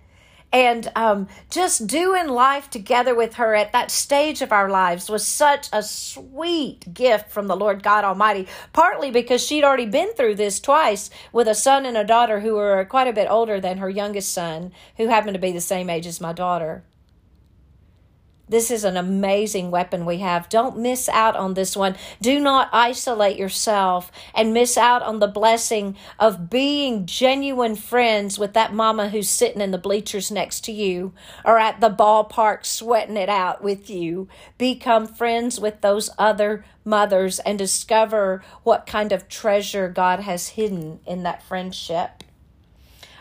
and 0.52 0.90
um, 0.96 1.28
just 1.50 1.86
doing 1.86 2.28
life 2.28 2.70
together 2.70 3.14
with 3.14 3.34
her 3.34 3.54
at 3.54 3.72
that 3.72 3.90
stage 3.90 4.40
of 4.40 4.52
our 4.52 4.70
lives 4.70 5.10
was 5.10 5.26
such 5.26 5.68
a 5.72 5.82
sweet 5.82 6.94
gift 6.94 7.30
from 7.30 7.46
the 7.46 7.56
Lord 7.56 7.82
God 7.82 8.04
Almighty. 8.04 8.48
Partly 8.72 9.10
because 9.10 9.44
she'd 9.44 9.64
already 9.64 9.86
been 9.86 10.12
through 10.14 10.36
this 10.36 10.58
twice 10.58 11.10
with 11.32 11.48
a 11.48 11.54
son 11.54 11.84
and 11.84 11.96
a 11.96 12.04
daughter 12.04 12.40
who 12.40 12.54
were 12.54 12.84
quite 12.84 13.08
a 13.08 13.12
bit 13.12 13.28
older 13.30 13.60
than 13.60 13.78
her 13.78 13.90
youngest 13.90 14.32
son, 14.32 14.72
who 14.96 15.08
happened 15.08 15.34
to 15.34 15.40
be 15.40 15.52
the 15.52 15.60
same 15.60 15.90
age 15.90 16.06
as 16.06 16.20
my 16.20 16.32
daughter. 16.32 16.82
This 18.48 18.70
is 18.70 18.84
an 18.84 18.96
amazing 18.96 19.70
weapon 19.70 20.06
we 20.06 20.18
have. 20.18 20.48
Don't 20.48 20.78
miss 20.78 21.08
out 21.08 21.36
on 21.36 21.54
this 21.54 21.76
one. 21.76 21.96
Do 22.20 22.40
not 22.40 22.70
isolate 22.72 23.36
yourself 23.36 24.10
and 24.34 24.54
miss 24.54 24.78
out 24.78 25.02
on 25.02 25.18
the 25.18 25.26
blessing 25.26 25.96
of 26.18 26.48
being 26.48 27.04
genuine 27.04 27.76
friends 27.76 28.38
with 28.38 28.54
that 28.54 28.72
mama 28.72 29.10
who's 29.10 29.28
sitting 29.28 29.60
in 29.60 29.70
the 29.70 29.78
bleachers 29.78 30.30
next 30.30 30.64
to 30.64 30.72
you 30.72 31.12
or 31.44 31.58
at 31.58 31.80
the 31.80 31.90
ballpark 31.90 32.64
sweating 32.64 33.16
it 33.16 33.28
out 33.28 33.62
with 33.62 33.90
you. 33.90 34.28
Become 34.56 35.06
friends 35.06 35.60
with 35.60 35.80
those 35.80 36.10
other 36.18 36.64
mothers 36.84 37.38
and 37.40 37.58
discover 37.58 38.42
what 38.62 38.86
kind 38.86 39.12
of 39.12 39.28
treasure 39.28 39.88
God 39.88 40.20
has 40.20 40.50
hidden 40.50 41.00
in 41.06 41.22
that 41.24 41.42
friendship. 41.42 42.24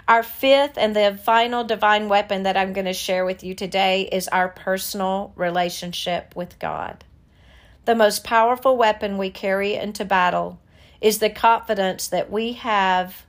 Our 0.07 0.23
fifth 0.23 0.77
and 0.77 0.95
the 0.95 1.19
final 1.21 1.65
divine 1.65 2.07
weapon 2.07 2.43
that 2.43 2.55
I'm 2.55 2.71
going 2.71 2.85
to 2.85 2.93
share 2.93 3.25
with 3.25 3.43
you 3.43 3.53
today 3.53 4.03
is 4.09 4.29
our 4.29 4.47
personal 4.47 5.33
relationship 5.35 6.33
with 6.33 6.57
God. 6.59 7.03
The 7.83 7.95
most 7.95 8.23
powerful 8.23 8.77
weapon 8.77 9.17
we 9.17 9.29
carry 9.29 9.75
into 9.75 10.05
battle 10.05 10.61
is 11.01 11.19
the 11.19 11.29
confidence 11.29 12.07
that 12.07 12.31
we 12.31 12.53
have 12.53 13.25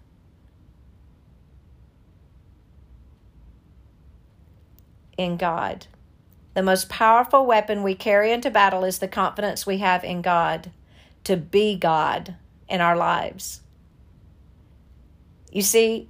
in 5.16 5.36
God. 5.36 5.86
The 6.54 6.62
most 6.62 6.88
powerful 6.88 7.44
weapon 7.44 7.82
we 7.82 7.96
carry 7.96 8.32
into 8.32 8.50
battle 8.50 8.84
is 8.84 9.00
the 9.00 9.08
confidence 9.08 9.66
we 9.66 9.78
have 9.78 10.04
in 10.04 10.22
God 10.22 10.70
to 11.24 11.36
be 11.36 11.76
God 11.76 12.36
in 12.68 12.80
our 12.80 12.96
lives. 12.96 13.60
You 15.50 15.62
see, 15.62 16.08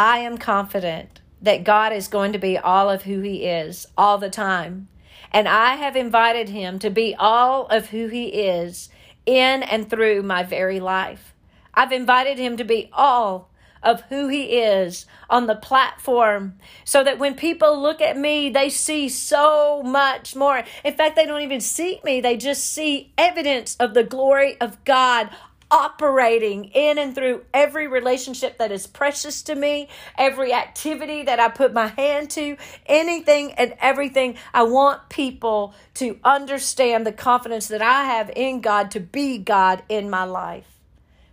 I 0.00 0.20
am 0.20 0.38
confident 0.38 1.20
that 1.42 1.62
God 1.62 1.92
is 1.92 2.08
going 2.08 2.32
to 2.32 2.38
be 2.38 2.56
all 2.56 2.88
of 2.88 3.02
who 3.02 3.20
He 3.20 3.44
is 3.44 3.86
all 3.98 4.16
the 4.16 4.30
time. 4.30 4.88
And 5.30 5.46
I 5.46 5.76
have 5.76 5.94
invited 5.94 6.48
Him 6.48 6.78
to 6.78 6.88
be 6.88 7.14
all 7.18 7.66
of 7.66 7.90
who 7.90 8.06
He 8.06 8.28
is 8.28 8.88
in 9.26 9.62
and 9.62 9.90
through 9.90 10.22
my 10.22 10.42
very 10.42 10.80
life. 10.80 11.34
I've 11.74 11.92
invited 11.92 12.38
Him 12.38 12.56
to 12.56 12.64
be 12.64 12.88
all 12.94 13.50
of 13.82 14.00
who 14.04 14.28
He 14.28 14.56
is 14.56 15.04
on 15.28 15.46
the 15.46 15.54
platform 15.54 16.54
so 16.82 17.04
that 17.04 17.18
when 17.18 17.34
people 17.34 17.78
look 17.78 18.00
at 18.00 18.16
me, 18.16 18.48
they 18.48 18.70
see 18.70 19.06
so 19.06 19.82
much 19.82 20.34
more. 20.34 20.64
In 20.82 20.94
fact, 20.94 21.14
they 21.14 21.26
don't 21.26 21.42
even 21.42 21.60
see 21.60 22.00
me, 22.04 22.22
they 22.22 22.38
just 22.38 22.64
see 22.64 23.12
evidence 23.18 23.76
of 23.76 23.92
the 23.92 24.04
glory 24.04 24.58
of 24.62 24.82
God 24.86 25.28
operating 25.70 26.64
in 26.66 26.98
and 26.98 27.14
through 27.14 27.42
every 27.54 27.86
relationship 27.86 28.58
that 28.58 28.72
is 28.72 28.86
precious 28.86 29.42
to 29.42 29.54
me, 29.54 29.88
every 30.18 30.52
activity 30.52 31.22
that 31.22 31.38
I 31.38 31.48
put 31.48 31.72
my 31.72 31.88
hand 31.88 32.30
to, 32.30 32.56
anything 32.86 33.52
and 33.52 33.74
everything. 33.80 34.36
I 34.52 34.64
want 34.64 35.08
people 35.08 35.74
to 35.94 36.18
understand 36.24 37.06
the 37.06 37.12
confidence 37.12 37.68
that 37.68 37.82
I 37.82 38.04
have 38.04 38.30
in 38.34 38.60
God 38.60 38.90
to 38.92 39.00
be 39.00 39.38
God 39.38 39.82
in 39.88 40.10
my 40.10 40.24
life. 40.24 40.66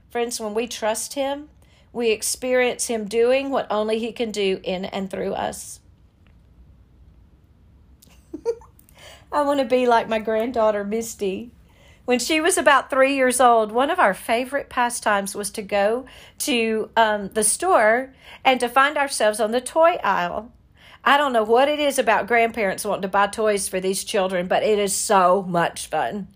Friends, 0.09 0.39
when 0.39 0.53
we 0.53 0.67
trust 0.67 1.15
Him, 1.15 1.49
we 1.91 2.11
experience 2.11 2.87
Him 2.87 3.05
doing 3.05 3.49
what 3.49 3.67
only 3.71 3.99
He 3.99 4.11
can 4.11 4.31
do 4.31 4.59
in 4.63 4.85
and 4.85 5.09
through 5.09 5.33
us. 5.33 5.79
I 9.31 9.41
want 9.41 9.59
to 9.59 9.65
be 9.65 9.87
like 9.87 10.07
my 10.07 10.19
granddaughter, 10.19 10.83
Misty. 10.83 11.51
When 12.07 12.19
she 12.19 12.39
was 12.39 12.57
about 12.57 12.89
three 12.89 13.15
years 13.15 13.41
old, 13.41 13.73
one 13.73 13.89
of 13.89 13.99
our 13.99 14.13
favorite 14.13 14.69
pastimes 14.69 15.35
was 15.35 15.49
to 15.49 15.61
go 15.61 16.05
to 16.39 16.89
um, 16.95 17.27
the 17.33 17.43
store 17.43 18.13
and 18.45 18.61
to 18.61 18.69
find 18.69 18.97
ourselves 18.97 19.41
on 19.41 19.51
the 19.51 19.59
toy 19.59 19.97
aisle. 20.01 20.53
I 21.03 21.17
don't 21.17 21.33
know 21.33 21.43
what 21.43 21.67
it 21.67 21.79
is 21.79 21.99
about 21.99 22.25
grandparents 22.25 22.85
wanting 22.85 23.01
to 23.01 23.09
buy 23.09 23.27
toys 23.27 23.67
for 23.67 23.81
these 23.81 24.05
children, 24.05 24.47
but 24.47 24.63
it 24.63 24.79
is 24.79 24.95
so 24.95 25.43
much 25.49 25.87
fun. 25.87 26.29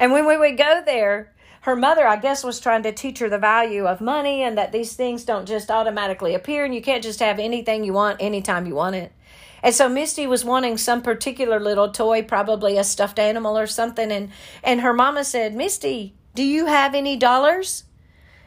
And 0.00 0.10
when 0.10 0.26
we 0.26 0.36
would 0.36 0.58
go 0.58 0.82
there, 0.84 1.32
her 1.60 1.76
mother, 1.76 2.04
I 2.04 2.16
guess, 2.16 2.42
was 2.42 2.58
trying 2.58 2.82
to 2.82 2.90
teach 2.90 3.20
her 3.20 3.28
the 3.28 3.38
value 3.38 3.86
of 3.86 4.00
money 4.00 4.42
and 4.42 4.58
that 4.58 4.72
these 4.72 4.94
things 4.94 5.22
don't 5.22 5.46
just 5.46 5.70
automatically 5.70 6.34
appear 6.34 6.64
and 6.64 6.74
you 6.74 6.82
can't 6.82 7.04
just 7.04 7.20
have 7.20 7.38
anything 7.38 7.84
you 7.84 7.92
want 7.92 8.20
anytime 8.20 8.66
you 8.66 8.74
want 8.74 8.96
it. 8.96 9.12
And 9.62 9.74
so 9.74 9.88
Misty 9.88 10.26
was 10.26 10.44
wanting 10.44 10.76
some 10.78 11.02
particular 11.02 11.58
little 11.58 11.90
toy, 11.90 12.22
probably 12.22 12.76
a 12.76 12.84
stuffed 12.84 13.18
animal 13.18 13.58
or 13.58 13.66
something. 13.66 14.12
And, 14.12 14.30
and 14.62 14.80
her 14.80 14.92
mama 14.92 15.24
said, 15.24 15.54
Misty, 15.54 16.14
do 16.34 16.42
you 16.42 16.66
have 16.66 16.94
any 16.94 17.16
dollars? 17.16 17.84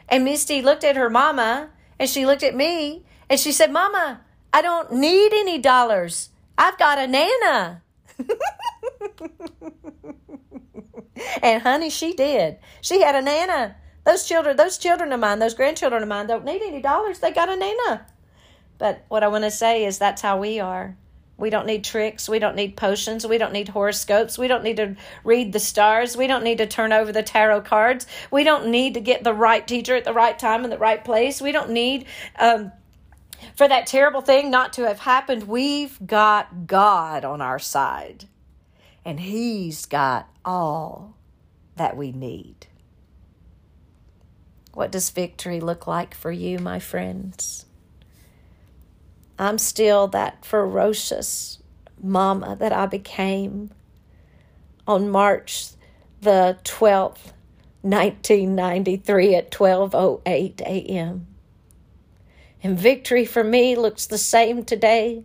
And 0.08 0.24
Misty 0.24 0.62
looked 0.62 0.84
at 0.84 0.96
her 0.96 1.10
mama 1.10 1.70
and 1.98 2.08
she 2.08 2.26
looked 2.26 2.42
at 2.42 2.54
me 2.54 3.04
and 3.28 3.38
she 3.38 3.52
said, 3.52 3.72
Mama, 3.72 4.20
I 4.52 4.62
don't 4.62 4.92
need 4.92 5.32
any 5.32 5.58
dollars. 5.58 6.30
I've 6.58 6.78
got 6.78 6.98
a 6.98 7.06
Nana. 7.06 7.82
and 11.42 11.62
honey, 11.62 11.90
she 11.90 12.12
did. 12.12 12.58
She 12.80 13.02
had 13.02 13.14
a 13.14 13.22
Nana. 13.22 13.76
Those 14.04 14.24
children, 14.24 14.56
those 14.56 14.78
children 14.78 15.12
of 15.12 15.20
mine, 15.20 15.38
those 15.38 15.54
grandchildren 15.54 16.02
of 16.02 16.08
mine 16.08 16.26
don't 16.26 16.44
need 16.44 16.62
any 16.62 16.82
dollars. 16.82 17.20
They 17.20 17.30
got 17.30 17.48
a 17.48 17.56
Nana. 17.56 18.06
But 18.78 19.04
what 19.08 19.22
I 19.22 19.28
want 19.28 19.44
to 19.44 19.50
say 19.50 19.84
is 19.84 19.98
that's 19.98 20.22
how 20.22 20.38
we 20.38 20.58
are. 20.60 20.96
We 21.36 21.50
don't 21.50 21.66
need 21.66 21.82
tricks. 21.82 22.28
We 22.28 22.38
don't 22.38 22.54
need 22.54 22.76
potions. 22.76 23.26
We 23.26 23.38
don't 23.38 23.52
need 23.52 23.68
horoscopes. 23.68 24.38
We 24.38 24.48
don't 24.48 24.62
need 24.62 24.76
to 24.76 24.96
read 25.24 25.52
the 25.52 25.58
stars. 25.58 26.16
We 26.16 26.26
don't 26.26 26.44
need 26.44 26.58
to 26.58 26.66
turn 26.66 26.92
over 26.92 27.10
the 27.10 27.22
tarot 27.22 27.62
cards. 27.62 28.06
We 28.30 28.44
don't 28.44 28.68
need 28.68 28.94
to 28.94 29.00
get 29.00 29.24
the 29.24 29.34
right 29.34 29.66
teacher 29.66 29.96
at 29.96 30.04
the 30.04 30.12
right 30.12 30.38
time 30.38 30.62
in 30.64 30.70
the 30.70 30.78
right 30.78 31.04
place. 31.04 31.40
We 31.40 31.50
don't 31.50 31.70
need 31.70 32.06
um, 32.38 32.70
for 33.56 33.66
that 33.66 33.86
terrible 33.86 34.20
thing 34.20 34.50
not 34.50 34.72
to 34.74 34.86
have 34.86 35.00
happened. 35.00 35.48
We've 35.48 35.98
got 36.06 36.66
God 36.66 37.24
on 37.24 37.40
our 37.40 37.58
side, 37.58 38.26
and 39.04 39.20
He's 39.20 39.86
got 39.86 40.28
all 40.44 41.16
that 41.76 41.96
we 41.96 42.12
need. 42.12 42.66
What 44.74 44.92
does 44.92 45.10
victory 45.10 45.60
look 45.60 45.86
like 45.86 46.14
for 46.14 46.30
you, 46.30 46.58
my 46.58 46.78
friends? 46.78 47.66
I'm 49.38 49.58
still 49.58 50.08
that 50.08 50.44
ferocious 50.44 51.58
mama 52.02 52.56
that 52.56 52.72
I 52.72 52.86
became 52.86 53.70
on 54.86 55.10
March 55.10 55.68
the 56.20 56.58
12th, 56.64 57.32
1993 57.82 59.34
at 59.34 59.50
12:08 59.50 60.60
a.m. 60.60 61.26
And 62.62 62.78
victory 62.78 63.24
for 63.24 63.42
me 63.42 63.74
looks 63.74 64.06
the 64.06 64.18
same 64.18 64.64
today 64.64 65.24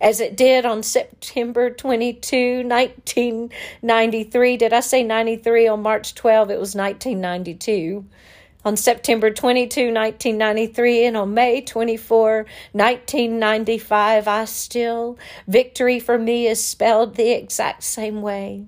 as 0.00 0.20
it 0.20 0.36
did 0.36 0.64
on 0.64 0.82
September 0.82 1.70
22, 1.70 2.62
1993. 2.62 4.56
Did 4.56 4.72
I 4.72 4.80
say 4.80 5.02
93 5.02 5.66
on 5.68 5.82
March 5.82 6.14
12? 6.14 6.50
It 6.50 6.60
was 6.60 6.74
1992 6.74 8.04
on 8.66 8.76
September 8.76 9.30
22, 9.30 9.92
1993, 9.94 11.06
and 11.06 11.16
on 11.16 11.32
May 11.32 11.60
24, 11.60 12.38
1995, 12.72 14.26
I 14.26 14.44
still, 14.44 15.16
victory 15.46 16.00
for 16.00 16.18
me 16.18 16.48
is 16.48 16.62
spelled 16.62 17.14
the 17.14 17.30
exact 17.30 17.84
same 17.84 18.22
way. 18.22 18.66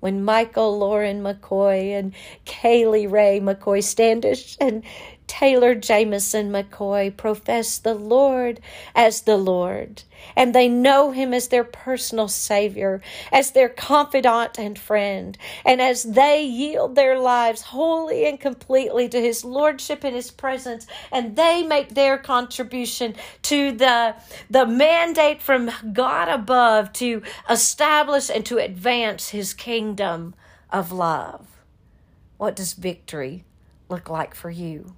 When 0.00 0.24
Michael 0.24 0.76
Lauren 0.76 1.22
McCoy 1.22 1.96
and 1.96 2.14
Kaylee 2.46 3.08
Ray 3.08 3.38
McCoy 3.38 3.82
Standish 3.82 4.56
and 4.60 4.82
Taylor 5.28 5.74
Jameson 5.74 6.50
McCoy 6.50 7.16
profess 7.16 7.78
the 7.78 7.94
Lord 7.94 8.60
as 8.94 9.20
the 9.20 9.36
Lord, 9.36 10.02
and 10.34 10.54
they 10.54 10.68
know 10.68 11.12
Him 11.12 11.32
as 11.32 11.48
their 11.48 11.62
personal 11.62 12.26
Savior, 12.26 13.00
as 13.30 13.52
their 13.52 13.68
confidant 13.68 14.58
and 14.58 14.76
friend, 14.76 15.38
and 15.64 15.80
as 15.80 16.02
they 16.02 16.42
yield 16.42 16.96
their 16.96 17.18
lives 17.18 17.62
wholly 17.62 18.26
and 18.26 18.40
completely 18.40 19.08
to 19.10 19.20
His 19.20 19.44
Lordship 19.44 20.02
and 20.02 20.16
His 20.16 20.30
presence, 20.30 20.86
and 21.12 21.36
they 21.36 21.62
make 21.62 21.90
their 21.90 22.18
contribution 22.18 23.14
to 23.42 23.72
the, 23.72 24.16
the 24.50 24.66
mandate 24.66 25.40
from 25.42 25.70
God 25.92 26.28
above 26.28 26.92
to 26.94 27.22
establish 27.48 28.30
and 28.30 28.44
to 28.46 28.58
advance 28.58 29.28
His 29.28 29.54
kingdom 29.54 30.34
of 30.70 30.90
love. 30.90 31.46
What 32.38 32.56
does 32.56 32.72
victory 32.72 33.44
look 33.88 34.08
like 34.08 34.34
for 34.34 34.50
you? 34.50 34.94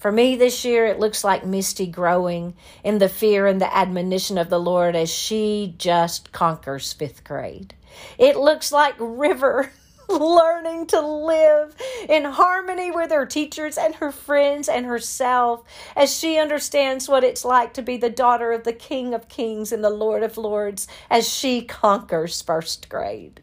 For 0.00 0.10
me 0.10 0.34
this 0.34 0.64
year, 0.64 0.86
it 0.86 0.98
looks 0.98 1.22
like 1.24 1.44
Misty 1.44 1.86
growing 1.86 2.54
in 2.82 2.96
the 2.96 3.08
fear 3.08 3.46
and 3.46 3.60
the 3.60 3.76
admonition 3.76 4.38
of 4.38 4.48
the 4.48 4.58
Lord 4.58 4.96
as 4.96 5.12
she 5.12 5.74
just 5.76 6.32
conquers 6.32 6.94
fifth 6.94 7.22
grade. 7.22 7.74
It 8.16 8.38
looks 8.38 8.72
like 8.72 8.94
River 8.98 9.70
learning 10.08 10.86
to 10.86 11.02
live 11.02 11.76
in 12.08 12.24
harmony 12.24 12.90
with 12.90 13.10
her 13.10 13.26
teachers 13.26 13.76
and 13.76 13.94
her 13.96 14.10
friends 14.10 14.70
and 14.70 14.86
herself 14.86 15.64
as 15.94 16.18
she 16.18 16.38
understands 16.38 17.06
what 17.06 17.22
it's 17.22 17.44
like 17.44 17.74
to 17.74 17.82
be 17.82 17.98
the 17.98 18.08
daughter 18.08 18.52
of 18.52 18.64
the 18.64 18.72
King 18.72 19.12
of 19.12 19.28
Kings 19.28 19.70
and 19.70 19.84
the 19.84 19.90
Lord 19.90 20.22
of 20.22 20.38
Lords 20.38 20.88
as 21.10 21.28
she 21.28 21.60
conquers 21.60 22.40
first 22.40 22.88
grade. 22.88 23.42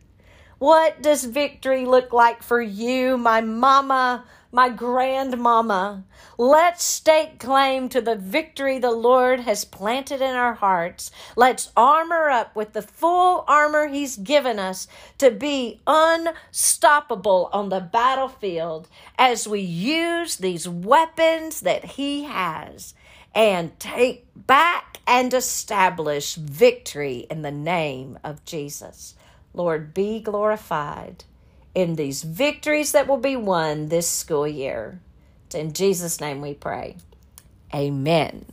What 0.58 1.04
does 1.04 1.24
victory 1.24 1.86
look 1.86 2.12
like 2.12 2.42
for 2.42 2.60
you, 2.60 3.16
my 3.16 3.42
mama, 3.42 4.26
my 4.52 4.70
grandmama? 4.70 6.04
Let's 6.38 6.84
stake 6.84 7.40
claim 7.40 7.90
to 7.90 8.02
the 8.02 8.16
victory 8.16 8.80
the 8.80 8.92
Lord 8.92 9.42
has 9.42 9.66
planted 9.66 10.22
in 10.22 10.36
our 10.36 10.56
hearts. 10.56 11.12
Let's 11.36 11.72
armor 11.76 12.30
up 12.30 12.56
with 12.56 12.74
the 12.74 12.82
full 12.82 13.44
armor 13.48 13.88
He's 13.88 14.18
given 14.18 14.60
us 14.60 14.88
to 15.18 15.32
be 15.32 15.82
unstoppable 15.88 17.50
on 17.54 17.70
the 17.70 17.82
battlefield 17.82 18.88
as 19.18 19.48
we 19.48 19.62
use 19.62 20.38
these 20.38 20.68
weapons 20.68 21.62
that 21.62 21.84
He 21.84 22.24
has 22.24 22.94
and 23.34 23.80
take 23.80 24.26
back 24.36 25.00
and 25.06 25.34
establish 25.34 26.36
victory 26.36 27.28
in 27.30 27.44
the 27.44 27.52
name 27.52 28.18
of 28.24 28.44
Jesus. 28.46 29.16
Lord, 29.54 29.94
be 29.94 30.20
glorified 30.20 31.24
in 31.78 31.94
these 31.94 32.24
victories 32.24 32.92
that 32.92 33.08
will 33.08 33.18
be 33.18 33.36
won 33.36 33.90
this 33.90 34.10
school 34.10 34.48
year. 34.48 35.00
It's 35.46 35.54
in 35.54 35.74
Jesus' 35.74 36.20
name 36.20 36.42
we 36.42 36.56
pray. 36.56 36.96
Amen. 37.72 38.46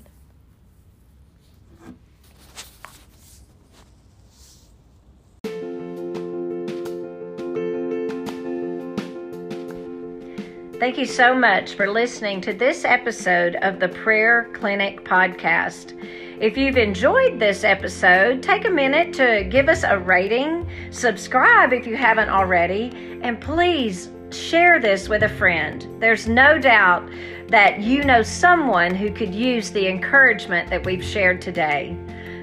Thank 10.78 10.98
you 10.98 11.06
so 11.06 11.34
much 11.34 11.76
for 11.76 11.90
listening 11.90 12.42
to 12.42 12.52
this 12.52 12.84
episode 12.84 13.56
of 13.62 13.80
the 13.80 13.88
Prayer 13.88 14.50
Clinic 14.52 15.02
Podcast. 15.02 15.98
If 16.40 16.56
you've 16.56 16.76
enjoyed 16.76 17.38
this 17.38 17.62
episode, 17.62 18.42
take 18.42 18.64
a 18.64 18.70
minute 18.70 19.12
to 19.14 19.44
give 19.48 19.68
us 19.68 19.84
a 19.84 19.96
rating, 19.96 20.68
subscribe 20.90 21.72
if 21.72 21.86
you 21.86 21.96
haven't 21.96 22.28
already, 22.28 23.20
and 23.22 23.40
please 23.40 24.10
share 24.30 24.80
this 24.80 25.08
with 25.08 25.22
a 25.22 25.28
friend. 25.28 25.86
There's 26.00 26.26
no 26.26 26.58
doubt 26.58 27.08
that 27.50 27.80
you 27.80 28.02
know 28.02 28.24
someone 28.24 28.96
who 28.96 29.12
could 29.12 29.32
use 29.32 29.70
the 29.70 29.86
encouragement 29.86 30.68
that 30.70 30.84
we've 30.84 31.04
shared 31.04 31.40
today. 31.40 31.96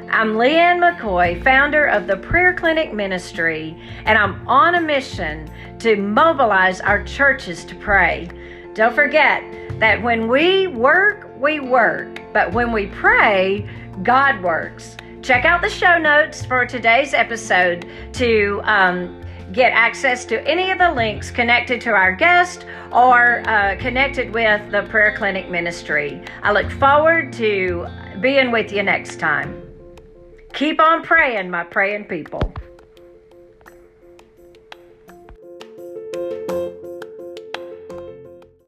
I'm 0.09 0.37
Leighann 0.37 0.79
McCoy, 0.79 1.43
founder 1.43 1.85
of 1.87 2.07
the 2.07 2.15
Prayer 2.15 2.53
Clinic 2.53 2.93
Ministry, 2.93 3.77
and 4.05 4.17
I'm 4.17 4.47
on 4.47 4.75
a 4.75 4.81
mission 4.81 5.51
to 5.79 5.97
mobilize 5.97 6.79
our 6.79 7.03
churches 7.03 7.65
to 7.65 7.75
pray. 7.75 8.29
Don't 8.73 8.95
forget 8.95 9.43
that 9.81 10.01
when 10.01 10.29
we 10.29 10.67
work, 10.67 11.29
we 11.37 11.59
work, 11.59 12.20
but 12.33 12.53
when 12.53 12.71
we 12.71 12.87
pray, 12.87 13.67
God 14.03 14.41
works. 14.41 14.97
Check 15.21 15.45
out 15.45 15.61
the 15.61 15.69
show 15.69 15.97
notes 15.97 16.45
for 16.45 16.65
today's 16.65 17.13
episode 17.13 17.85
to 18.13 18.61
um, 18.63 19.23
get 19.51 19.71
access 19.73 20.25
to 20.25 20.41
any 20.47 20.71
of 20.71 20.77
the 20.77 20.91
links 20.93 21.29
connected 21.29 21.81
to 21.81 21.91
our 21.91 22.15
guest 22.15 22.65
or 22.91 23.47
uh, 23.47 23.75
connected 23.79 24.33
with 24.33 24.71
the 24.71 24.83
Prayer 24.83 25.15
Clinic 25.15 25.49
Ministry. 25.49 26.21
I 26.41 26.51
look 26.51 26.71
forward 26.71 27.33
to 27.33 27.87
being 28.19 28.51
with 28.51 28.71
you 28.71 28.83
next 28.83 29.19
time. 29.19 29.61
Keep 30.53 30.81
on 30.81 31.03
praying, 31.03 31.49
my 31.49 31.63
praying 31.63 32.05
people. 32.05 32.53